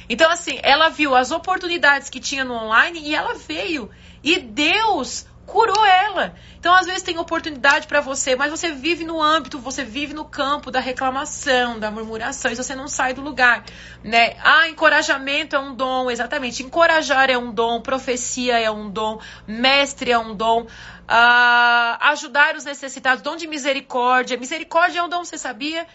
[0.09, 3.91] Então, assim, ela viu as oportunidades que tinha no online e ela veio.
[4.23, 6.35] E Deus curou ela.
[6.61, 10.25] Então, às vezes tem oportunidade para você, mas você vive no âmbito, você vive no
[10.25, 13.65] campo da reclamação, da murmuração, e você não sai do lugar,
[14.05, 14.37] né?
[14.45, 16.63] Ah, encorajamento é um dom, exatamente.
[16.63, 20.67] Encorajar é um dom, profecia é um dom, mestre é um dom,
[21.09, 24.37] ah, ajudar os necessitados, dom de misericórdia.
[24.37, 25.87] Misericórdia é um dom, você sabia?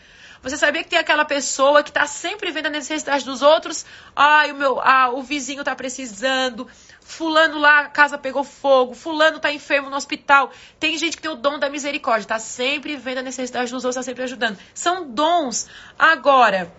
[0.44, 3.86] Você sabia que tem aquela pessoa que está sempre vendo a necessidade dos outros?
[4.14, 6.68] Ai, o meu, ah, o vizinho está precisando.
[7.06, 8.94] Fulano lá, a casa pegou fogo.
[8.94, 10.52] Fulano está enfermo no hospital.
[10.80, 12.24] Tem gente que tem o dom da misericórdia.
[12.24, 14.58] Está sempre vendo a necessidade dos outros, está sempre ajudando.
[14.74, 15.68] São dons.
[15.98, 16.74] Agora,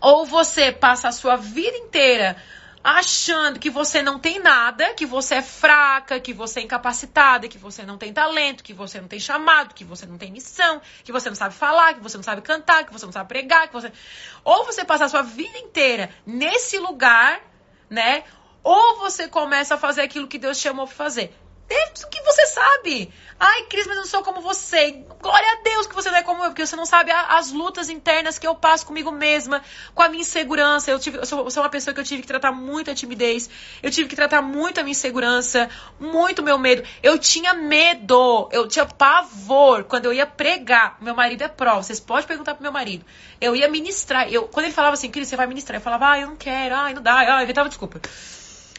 [0.00, 2.36] ou você passa a sua vida inteira
[2.84, 7.56] achando que você não tem nada, que você é fraca, que você é incapacitada, que
[7.56, 11.12] você não tem talento, que você não tem chamado, que você não tem missão, que
[11.12, 13.72] você não sabe falar, que você não sabe cantar, que você não sabe pregar, que
[13.72, 13.92] você
[14.42, 17.40] ou você passa a sua vida inteira nesse lugar,
[17.88, 18.24] né?
[18.62, 21.34] Ou você começa a fazer aquilo que Deus chamou para fazer
[22.00, 23.12] do que você sabe.
[23.38, 25.04] Ai, Cris, mas eu não sou como você.
[25.20, 27.88] Glória a Deus que você não é como eu, porque você não sabe as lutas
[27.88, 29.62] internas que eu passo comigo mesma,
[29.94, 30.90] com a minha insegurança.
[30.90, 33.48] Eu, tive, eu sou, sou uma pessoa que eu tive que tratar muito a timidez,
[33.82, 36.82] eu tive que tratar muito a minha insegurança, muito meu medo.
[37.02, 40.98] Eu tinha medo, eu tinha pavor quando eu ia pregar.
[41.00, 43.04] Meu marido é prova, vocês podem perguntar pro meu marido.
[43.40, 44.30] Eu ia ministrar.
[44.32, 46.74] Eu, quando ele falava assim, Cris, você vai ministrar, eu falava, ah, eu não quero,
[46.74, 48.00] ai, não dá, ah, eu desculpa.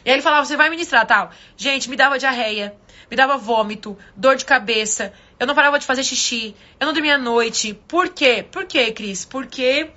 [0.05, 1.31] E aí ele falava, você vai ministrar, tal.
[1.55, 2.75] Gente, me dava diarreia,
[3.09, 7.15] me dava vômito, dor de cabeça, eu não parava de fazer xixi, eu não dormia
[7.15, 7.73] à noite.
[7.87, 8.45] Por quê?
[8.49, 9.25] Por quê, Cris?
[9.25, 9.89] Porque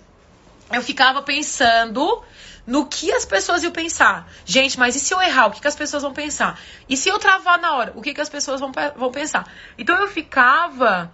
[0.73, 2.23] eu ficava pensando
[2.67, 4.29] no que as pessoas iam pensar.
[4.45, 5.47] Gente, mas e se eu errar?
[5.47, 6.59] O que, que as pessoas vão pensar?
[6.89, 7.93] E se eu travar na hora?
[7.95, 9.47] O que, que as pessoas vão, vão pensar?
[9.79, 11.13] Então eu ficava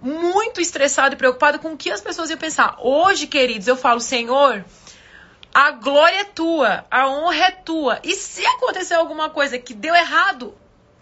[0.00, 2.76] muito estressado e preocupado com o que as pessoas iam pensar.
[2.80, 4.64] Hoje, queridos, eu falo, Senhor,
[5.52, 8.00] a glória é tua, a honra é tua.
[8.04, 10.56] E se acontecer alguma coisa que deu errado,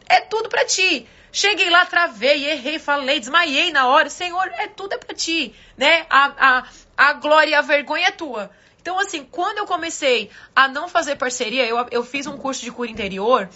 [0.08, 1.06] é tudo para ti.
[1.30, 4.08] Cheguei lá, travei, errei, falei, desmaiei na hora.
[4.08, 6.06] Senhor, é tudo é para ti, né?
[6.08, 6.64] A, a,
[6.96, 8.50] a glória e a vergonha é tua.
[8.80, 12.72] Então, assim, quando eu comecei a não fazer parceria, eu, eu fiz um curso de
[12.72, 13.48] cura interior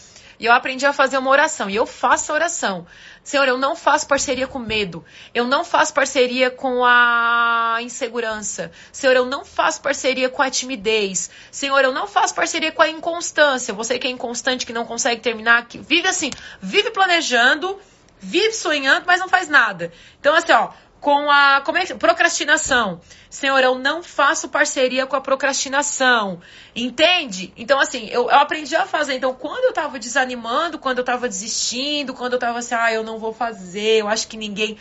[0.42, 1.70] e eu aprendi a fazer uma oração.
[1.70, 2.84] E eu faço a oração.
[3.22, 5.04] Senhor, eu não faço parceria com medo.
[5.32, 8.72] Eu não faço parceria com a insegurança.
[8.90, 11.30] Senhor, eu não faço parceria com a timidez.
[11.48, 13.72] Senhor, eu não faço parceria com a inconstância.
[13.72, 16.30] Você que é inconstante, que não consegue terminar, que vive assim,
[16.60, 17.78] vive planejando,
[18.18, 19.92] vive sonhando, mas não faz nada.
[20.18, 20.70] Então, assim, ó,
[21.02, 23.00] com a como é, procrastinação.
[23.28, 26.40] Senhor, eu não faço parceria com a procrastinação.
[26.76, 27.52] Entende?
[27.56, 29.14] Então, assim, eu, eu aprendi a fazer.
[29.14, 33.02] Então, quando eu tava desanimando, quando eu tava desistindo, quando eu tava assim, ah, eu
[33.02, 34.78] não vou fazer, eu acho que ninguém.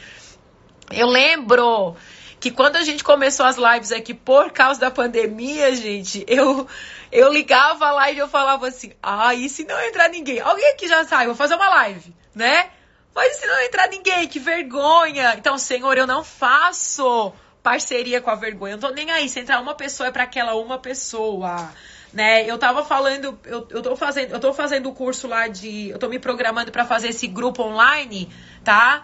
[0.92, 1.96] Eu lembro
[2.40, 6.68] que quando a gente começou as lives aqui por causa da pandemia, gente, eu
[7.12, 10.40] eu ligava a live e eu falava assim: "Ah, e se não entrar ninguém?
[10.40, 12.70] Alguém aqui já sai, vou fazer uma live", né?
[13.14, 15.36] Mas se não entrar ninguém, que vergonha.
[15.38, 18.74] Então, Senhor, eu não faço parceria com a vergonha.
[18.74, 19.28] Eu não tô nem aí.
[19.28, 21.72] Se entrar uma pessoa, é para aquela uma pessoa.
[22.14, 22.50] Né?
[22.50, 25.90] Eu tava falando, eu, eu tô fazendo, eu tô fazendo o curso lá de.
[25.90, 28.30] Eu tô me programando para fazer esse grupo online,
[28.64, 29.02] tá?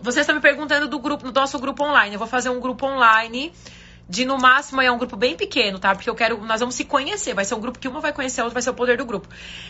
[0.00, 2.14] Vocês estão me perguntando do grupo, do nosso grupo online.
[2.14, 3.52] Eu vou fazer um grupo online
[4.10, 5.94] de no máximo é um grupo bem pequeno, tá?
[5.94, 8.40] Porque eu quero, nós vamos se conhecer, vai ser um grupo que uma vai conhecer
[8.40, 9.28] a outra, vai ser o poder do grupo.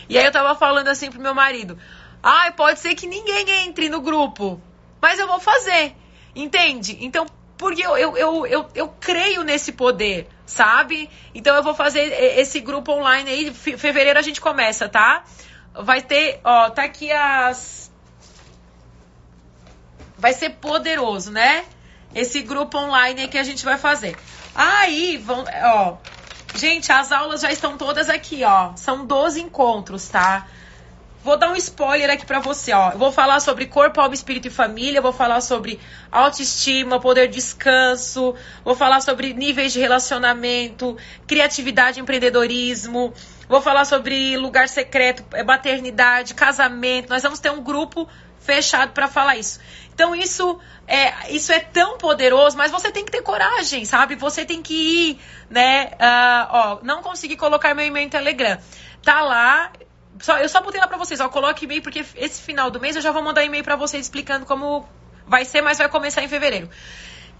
[0.09, 1.77] E aí eu tava falando assim pro meu marido:
[2.23, 4.61] Ai, pode ser que ninguém entre no grupo,
[5.01, 5.95] mas eu vou fazer.
[6.35, 6.97] Entende?
[7.01, 7.25] Então,
[7.57, 11.09] porque eu, eu, eu, eu, eu creio nesse poder, sabe?
[11.33, 11.99] Então eu vou fazer
[12.39, 13.53] esse grupo online aí.
[13.53, 15.23] Fevereiro a gente começa, tá?
[15.73, 17.91] Vai ter, ó, tá aqui as.
[20.17, 21.65] Vai ser poderoso, né?
[22.13, 24.17] Esse grupo online aí que a gente vai fazer.
[24.53, 25.97] Aí, vão, ó.
[26.55, 28.75] Gente, as aulas já estão todas aqui, ó.
[28.75, 30.47] São 12 encontros, tá?
[31.23, 32.91] Vou dar um spoiler aqui para você, ó.
[32.91, 35.79] Eu vou falar sobre corpo, alma, espírito e família, vou falar sobre
[36.11, 38.33] autoestima, poder descanso,
[38.65, 40.97] vou falar sobre níveis de relacionamento,
[41.27, 43.13] criatividade, empreendedorismo,
[43.47, 47.09] vou falar sobre lugar secreto, é, maternidade, casamento.
[47.09, 48.09] Nós vamos ter um grupo
[48.39, 49.59] fechado para falar isso.
[49.93, 54.15] Então isso é, isso é tão poderoso, mas você tem que ter coragem, sabe?
[54.15, 55.19] Você tem que ir,
[55.51, 55.91] né?
[55.93, 58.57] Uh, ó, não consegui colocar meu e-mail no Telegram.
[59.03, 59.71] Tá lá.
[60.21, 62.95] Só, eu só botei lá pra vocês, ó, coloque e-mail, porque esse final do mês
[62.95, 64.87] eu já vou mandar e-mail pra vocês explicando como
[65.25, 66.69] vai ser, mas vai começar em fevereiro.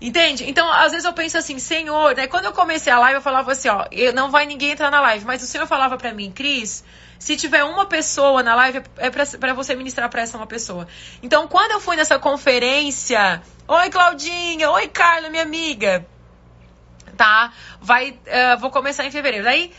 [0.01, 0.49] Entende?
[0.49, 2.25] Então, às vezes eu penso assim, Senhor, né?
[2.25, 5.25] Quando eu comecei a live, eu falava assim, ó, não vai ninguém entrar na live,
[5.25, 6.84] mas o Senhor falava para mim, Cris,
[7.19, 10.88] se tiver uma pessoa na live, é para você ministrar para essa uma pessoa.
[11.21, 16.03] Então, quando eu fui nessa conferência, oi Claudinha, oi Carla, minha amiga,
[17.15, 17.53] tá?
[17.79, 19.45] Vai, uh, vou começar em fevereiro.
[19.45, 19.71] Daí,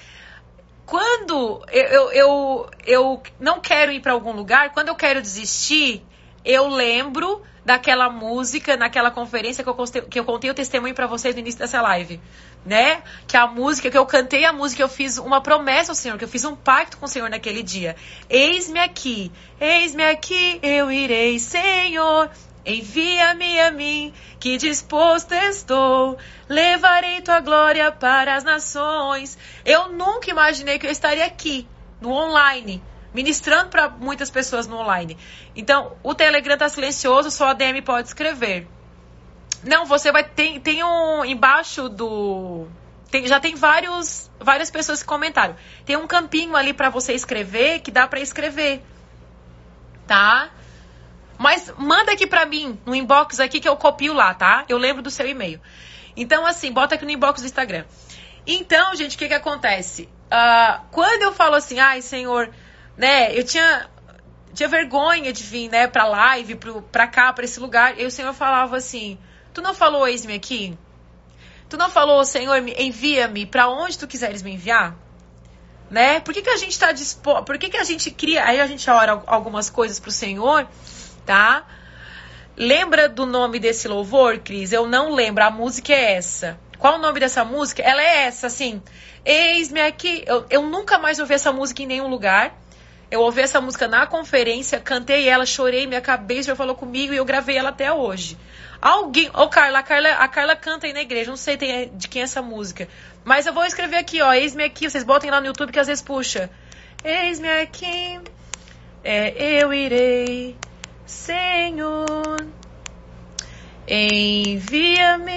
[0.93, 6.05] quando eu, eu, eu, não quero ir para algum lugar, quando eu quero desistir,
[6.45, 9.76] eu lembro daquela música naquela conferência que eu,
[10.11, 12.20] que eu contei o testemunho para vocês no início dessa live,
[12.66, 13.03] né?
[13.26, 16.24] Que a música, que eu cantei a música, eu fiz uma promessa ao Senhor, que
[16.24, 17.97] eu fiz um pacto com o Senhor naquele dia.
[18.28, 22.28] Eis-me aqui, eis-me aqui, eu irei, Senhor.
[22.65, 26.17] Envia-me a mim, que disposto estou,
[26.49, 29.37] levarei tua glória para as nações.
[29.65, 31.67] Eu nunca imaginei que eu estaria aqui,
[32.01, 32.81] no online,
[33.13, 35.19] ministrando para muitas pessoas no online.
[35.57, 38.69] Então, o Telegram tá silencioso, só a DM pode escrever.
[39.65, 42.67] Não, você vai tem tem um embaixo do
[43.11, 45.55] tem, já tem vários várias pessoas que comentaram.
[45.85, 48.83] Tem um campinho ali para você escrever que dá para escrever.
[50.07, 50.51] Tá?
[51.43, 54.64] Mas manda aqui para mim no inbox aqui que eu copio lá, tá?
[54.68, 55.61] Eu lembro do seu e-mail.
[56.16, 57.84] Então assim, bota aqui no inbox do Instagram.
[58.47, 60.09] Então, gente, o que que acontece?
[60.26, 62.49] Uh, quando eu falo assim, ai, Senhor,
[62.97, 63.36] né?
[63.36, 63.90] Eu tinha,
[64.55, 67.99] tinha vergonha de vir, né, pra live, pro, pra cá, pra esse lugar.
[67.99, 69.18] E o Senhor falava assim:
[69.53, 70.78] Tu não falou, eis-me aqui?
[71.68, 74.95] Tu não falou, Senhor, envia-me para onde tu quiseres me enviar?
[75.90, 76.20] Né?
[76.20, 77.45] Por que, que a gente está disposto?
[77.45, 78.45] Por que, que a gente cria.
[78.45, 80.68] Aí a gente ora algumas coisas pro Senhor,
[81.25, 81.64] tá?
[82.57, 84.73] Lembra do nome desse louvor, Cris?
[84.73, 85.43] Eu não lembro.
[85.43, 86.59] A música é essa.
[86.79, 87.83] Qual o nome dessa música?
[87.83, 88.83] Ela é essa, assim.
[89.25, 90.25] Eis-me aqui.
[90.27, 92.55] Eu, eu nunca mais ouvi essa música em nenhum lugar.
[93.11, 97.27] Eu ouvi essa música na conferência, cantei ela, chorei, minha cabeça falou comigo e eu
[97.27, 98.39] gravei ela até hoje.
[98.81, 99.29] Alguém.
[99.29, 102.23] Ô, oh, Carla, a Carla, a Carla canta aí na igreja, não sei de quem
[102.23, 102.89] é essa música.
[103.23, 104.33] Mas eu vou escrever aqui, ó.
[104.33, 104.89] Eis-me aqui.
[104.89, 106.51] Vocês botem lá no YouTube que às vezes puxa.
[107.05, 108.18] Eis-me aqui.
[109.05, 110.57] É, eu irei,
[111.07, 112.46] Senhor.
[113.88, 115.32] Envia-me.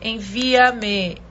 [0.00, 1.22] Envia-me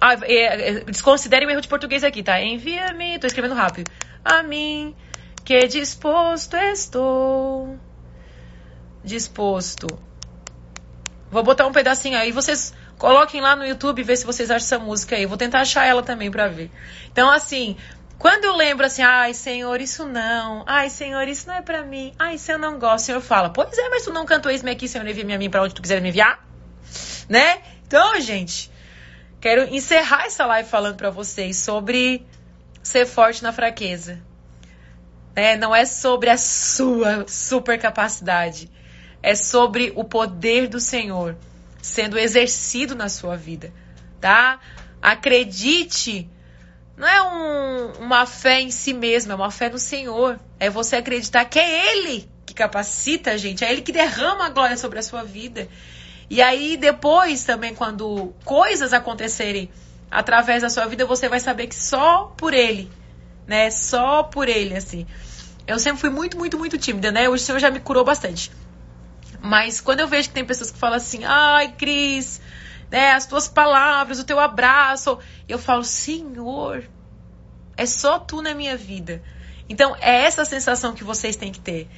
[0.00, 2.40] ah, é, é, desconsiderem o erro de português aqui, tá?
[2.40, 3.90] Envia-me, tô escrevendo rápido.
[4.24, 4.94] A mim,
[5.44, 7.78] que disposto estou.
[9.02, 9.86] Disposto.
[11.30, 12.30] Vou botar um pedacinho aí.
[12.30, 15.26] Vocês coloquem lá no YouTube e se vocês acham essa música aí.
[15.26, 16.70] Vou tentar achar ela também pra ver.
[17.10, 17.76] Então, assim,
[18.18, 20.64] quando eu lembro assim, ai, Senhor, isso não.
[20.66, 22.12] Ai, Senhor, isso não é pra mim.
[22.18, 23.04] Ai, isso eu não gosto.
[23.04, 25.50] O Senhor fala, pois é, mas tu não cantou isso aqui, Senhor, envia-me a mim
[25.50, 26.44] pra onde tu quiser me enviar.
[27.28, 27.60] Né?
[27.86, 28.70] Então, gente,
[29.46, 32.26] Quero encerrar essa live falando para vocês sobre
[32.82, 34.20] ser forte na fraqueza.
[35.34, 38.70] É, não é sobre a sua super capacidade.
[39.22, 41.36] É sobre o poder do Senhor
[41.80, 43.72] sendo exercido na sua vida,
[44.20, 44.58] tá?
[45.00, 46.28] Acredite.
[46.96, 50.40] Não é um, uma fé em si mesmo, é uma fé no Senhor.
[50.58, 54.48] É você acreditar que é Ele que capacita a gente, é Ele que derrama a
[54.48, 55.68] glória sobre a sua vida.
[56.30, 59.70] E aí depois também quando coisas acontecerem
[60.10, 62.90] através da sua vida, você vai saber que só por ele,
[63.46, 63.70] né?
[63.70, 65.06] Só por ele assim.
[65.66, 67.28] Eu sempre fui muito, muito, muito tímida, né?
[67.28, 68.50] Hoje o Senhor já me curou bastante.
[69.40, 72.40] Mas quando eu vejo que tem pessoas que falam assim: "Ai, Cris,
[72.90, 75.18] né, as tuas palavras, o teu abraço",
[75.48, 76.88] eu falo: "Senhor,
[77.76, 79.22] é só tu na minha vida".
[79.68, 81.88] Então, é essa sensação que vocês têm que ter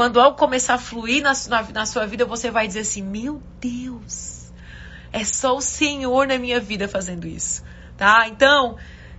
[0.00, 3.42] quando algo começar a fluir na, na, na sua vida, você vai dizer assim: Meu
[3.60, 4.50] Deus,
[5.12, 7.62] é só o Senhor na minha vida fazendo isso.
[7.98, 8.26] Tá?
[8.26, 8.78] Então,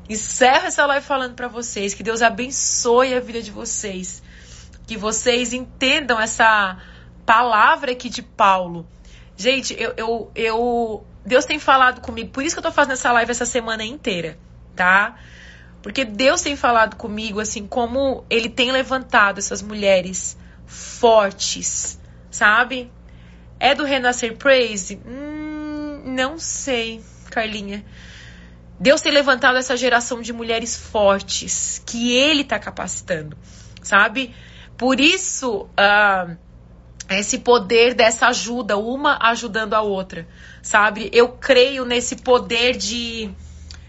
[0.09, 4.23] encerro essa live falando para vocês que Deus abençoe a vida de vocês.
[4.87, 6.79] Que vocês entendam essa
[7.27, 8.87] palavra aqui de Paulo.
[9.37, 13.11] Gente, eu, eu, eu Deus tem falado comigo, por isso que eu tô fazendo essa
[13.11, 14.37] live essa semana inteira,
[14.75, 15.17] tá?
[15.81, 21.99] Porque Deus tem falado comigo, assim, como Ele tem levantado essas mulheres fortes,
[22.29, 22.91] sabe?
[23.59, 24.99] É do Renascer Praise?
[25.05, 27.85] Hum, não sei, Carlinha.
[28.79, 33.37] Deus tem levantado essa geração de mulheres fortes que Ele está capacitando,
[33.81, 34.33] sabe?
[34.77, 36.37] Por isso, uh,
[37.19, 40.27] esse poder dessa ajuda, uma ajudando a outra,
[40.61, 41.09] sabe?
[41.13, 43.29] Eu creio nesse poder de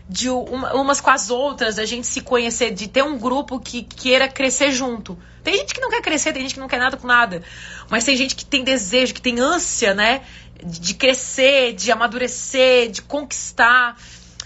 [0.08, 3.82] de uma, umas com as outras, a gente se conhecer, de ter um grupo que
[3.82, 5.18] queira crescer junto.
[5.42, 7.42] Tem gente que não quer crescer, tem gente que não quer nada com nada.
[7.88, 10.22] Mas tem gente que tem desejo, que tem ânsia, né?
[10.62, 13.96] De crescer, de amadurecer, de conquistar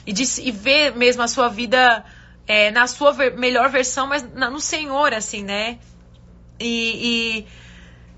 [0.06, 2.04] e de e ver mesmo a sua vida
[2.46, 5.78] é, na sua ver, melhor versão, mas na, no Senhor, assim, né?
[6.60, 7.46] E, e,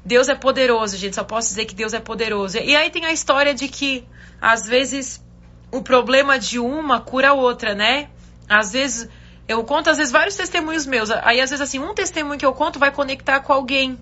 [0.09, 1.17] Deus é poderoso, gente.
[1.17, 2.57] Só posso dizer que Deus é poderoso.
[2.57, 4.07] E aí tem a história de que,
[4.41, 5.23] às vezes,
[5.71, 8.09] o problema de uma cura a outra, né?
[8.49, 9.07] Às vezes,
[9.47, 11.11] eu conto, às vezes, vários testemunhos meus.
[11.11, 13.99] Aí, às vezes, assim, um testemunho que eu conto vai conectar com alguém.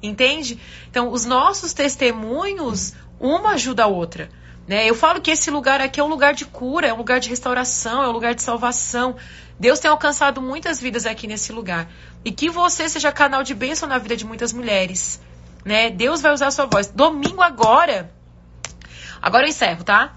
[0.00, 0.60] Entende?
[0.88, 4.30] Então, os nossos testemunhos, uma ajuda a outra.
[4.64, 4.88] Né?
[4.88, 7.28] Eu falo que esse lugar aqui é um lugar de cura, é um lugar de
[7.28, 9.16] restauração, é um lugar de salvação.
[9.58, 11.90] Deus tem alcançado muitas vidas aqui nesse lugar.
[12.24, 15.20] E que você seja canal de bênção na vida de muitas mulheres.
[15.64, 15.90] Né?
[15.90, 16.88] Deus vai usar a sua voz.
[16.88, 18.10] Domingo agora.
[19.20, 20.14] Agora eu encerro, tá?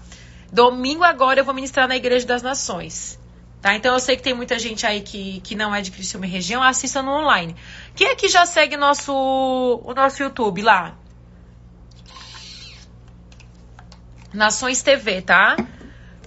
[0.52, 3.18] Domingo agora eu vou ministrar na Igreja das Nações.
[3.60, 3.76] Tá?
[3.76, 6.28] Então eu sei que tem muita gente aí que, que não é de Criciúma e
[6.28, 7.54] região, assista no online.
[7.94, 10.96] Quem aqui já segue nosso, o nosso YouTube lá?
[14.32, 15.56] Nações TV, tá?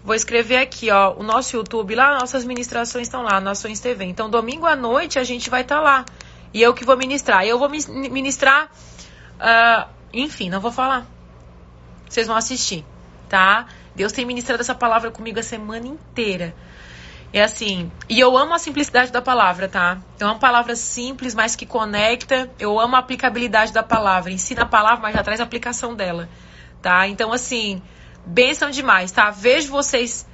[0.03, 4.05] Vou escrever aqui, ó, o nosso YouTube lá, nossas ministrações estão lá, Nações TV.
[4.05, 6.05] Então, domingo à noite a gente vai estar tá lá.
[6.53, 7.43] E eu que vou ministrar.
[7.43, 8.70] Eu vou ministrar,
[9.39, 11.05] uh, enfim, não vou falar.
[12.07, 12.86] Vocês vão assistir,
[13.29, 13.67] tá?
[13.95, 16.55] Deus tem ministrado essa palavra comigo a semana inteira.
[17.33, 19.97] É assim, e eu amo a simplicidade da palavra, tá?
[20.19, 22.49] Eu amo palavras simples, mas que conecta.
[22.57, 24.31] Eu amo a aplicabilidade da palavra.
[24.31, 26.29] Ensina a palavra, mas já traz a aplicação dela,
[26.81, 27.07] tá?
[27.07, 27.81] Então, assim,
[28.25, 29.29] Benção demais, tá?
[29.29, 30.27] Vejo vocês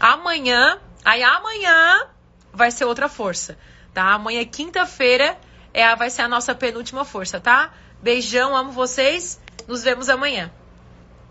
[0.00, 0.78] amanhã.
[1.04, 2.08] Aí amanhã
[2.52, 3.56] vai ser outra força,
[3.94, 4.12] tá?
[4.12, 5.38] Amanhã, quinta-feira,
[5.72, 7.72] é vai ser a nossa penúltima força, tá?
[8.02, 9.40] Beijão, amo vocês.
[9.66, 10.50] Nos vemos amanhã.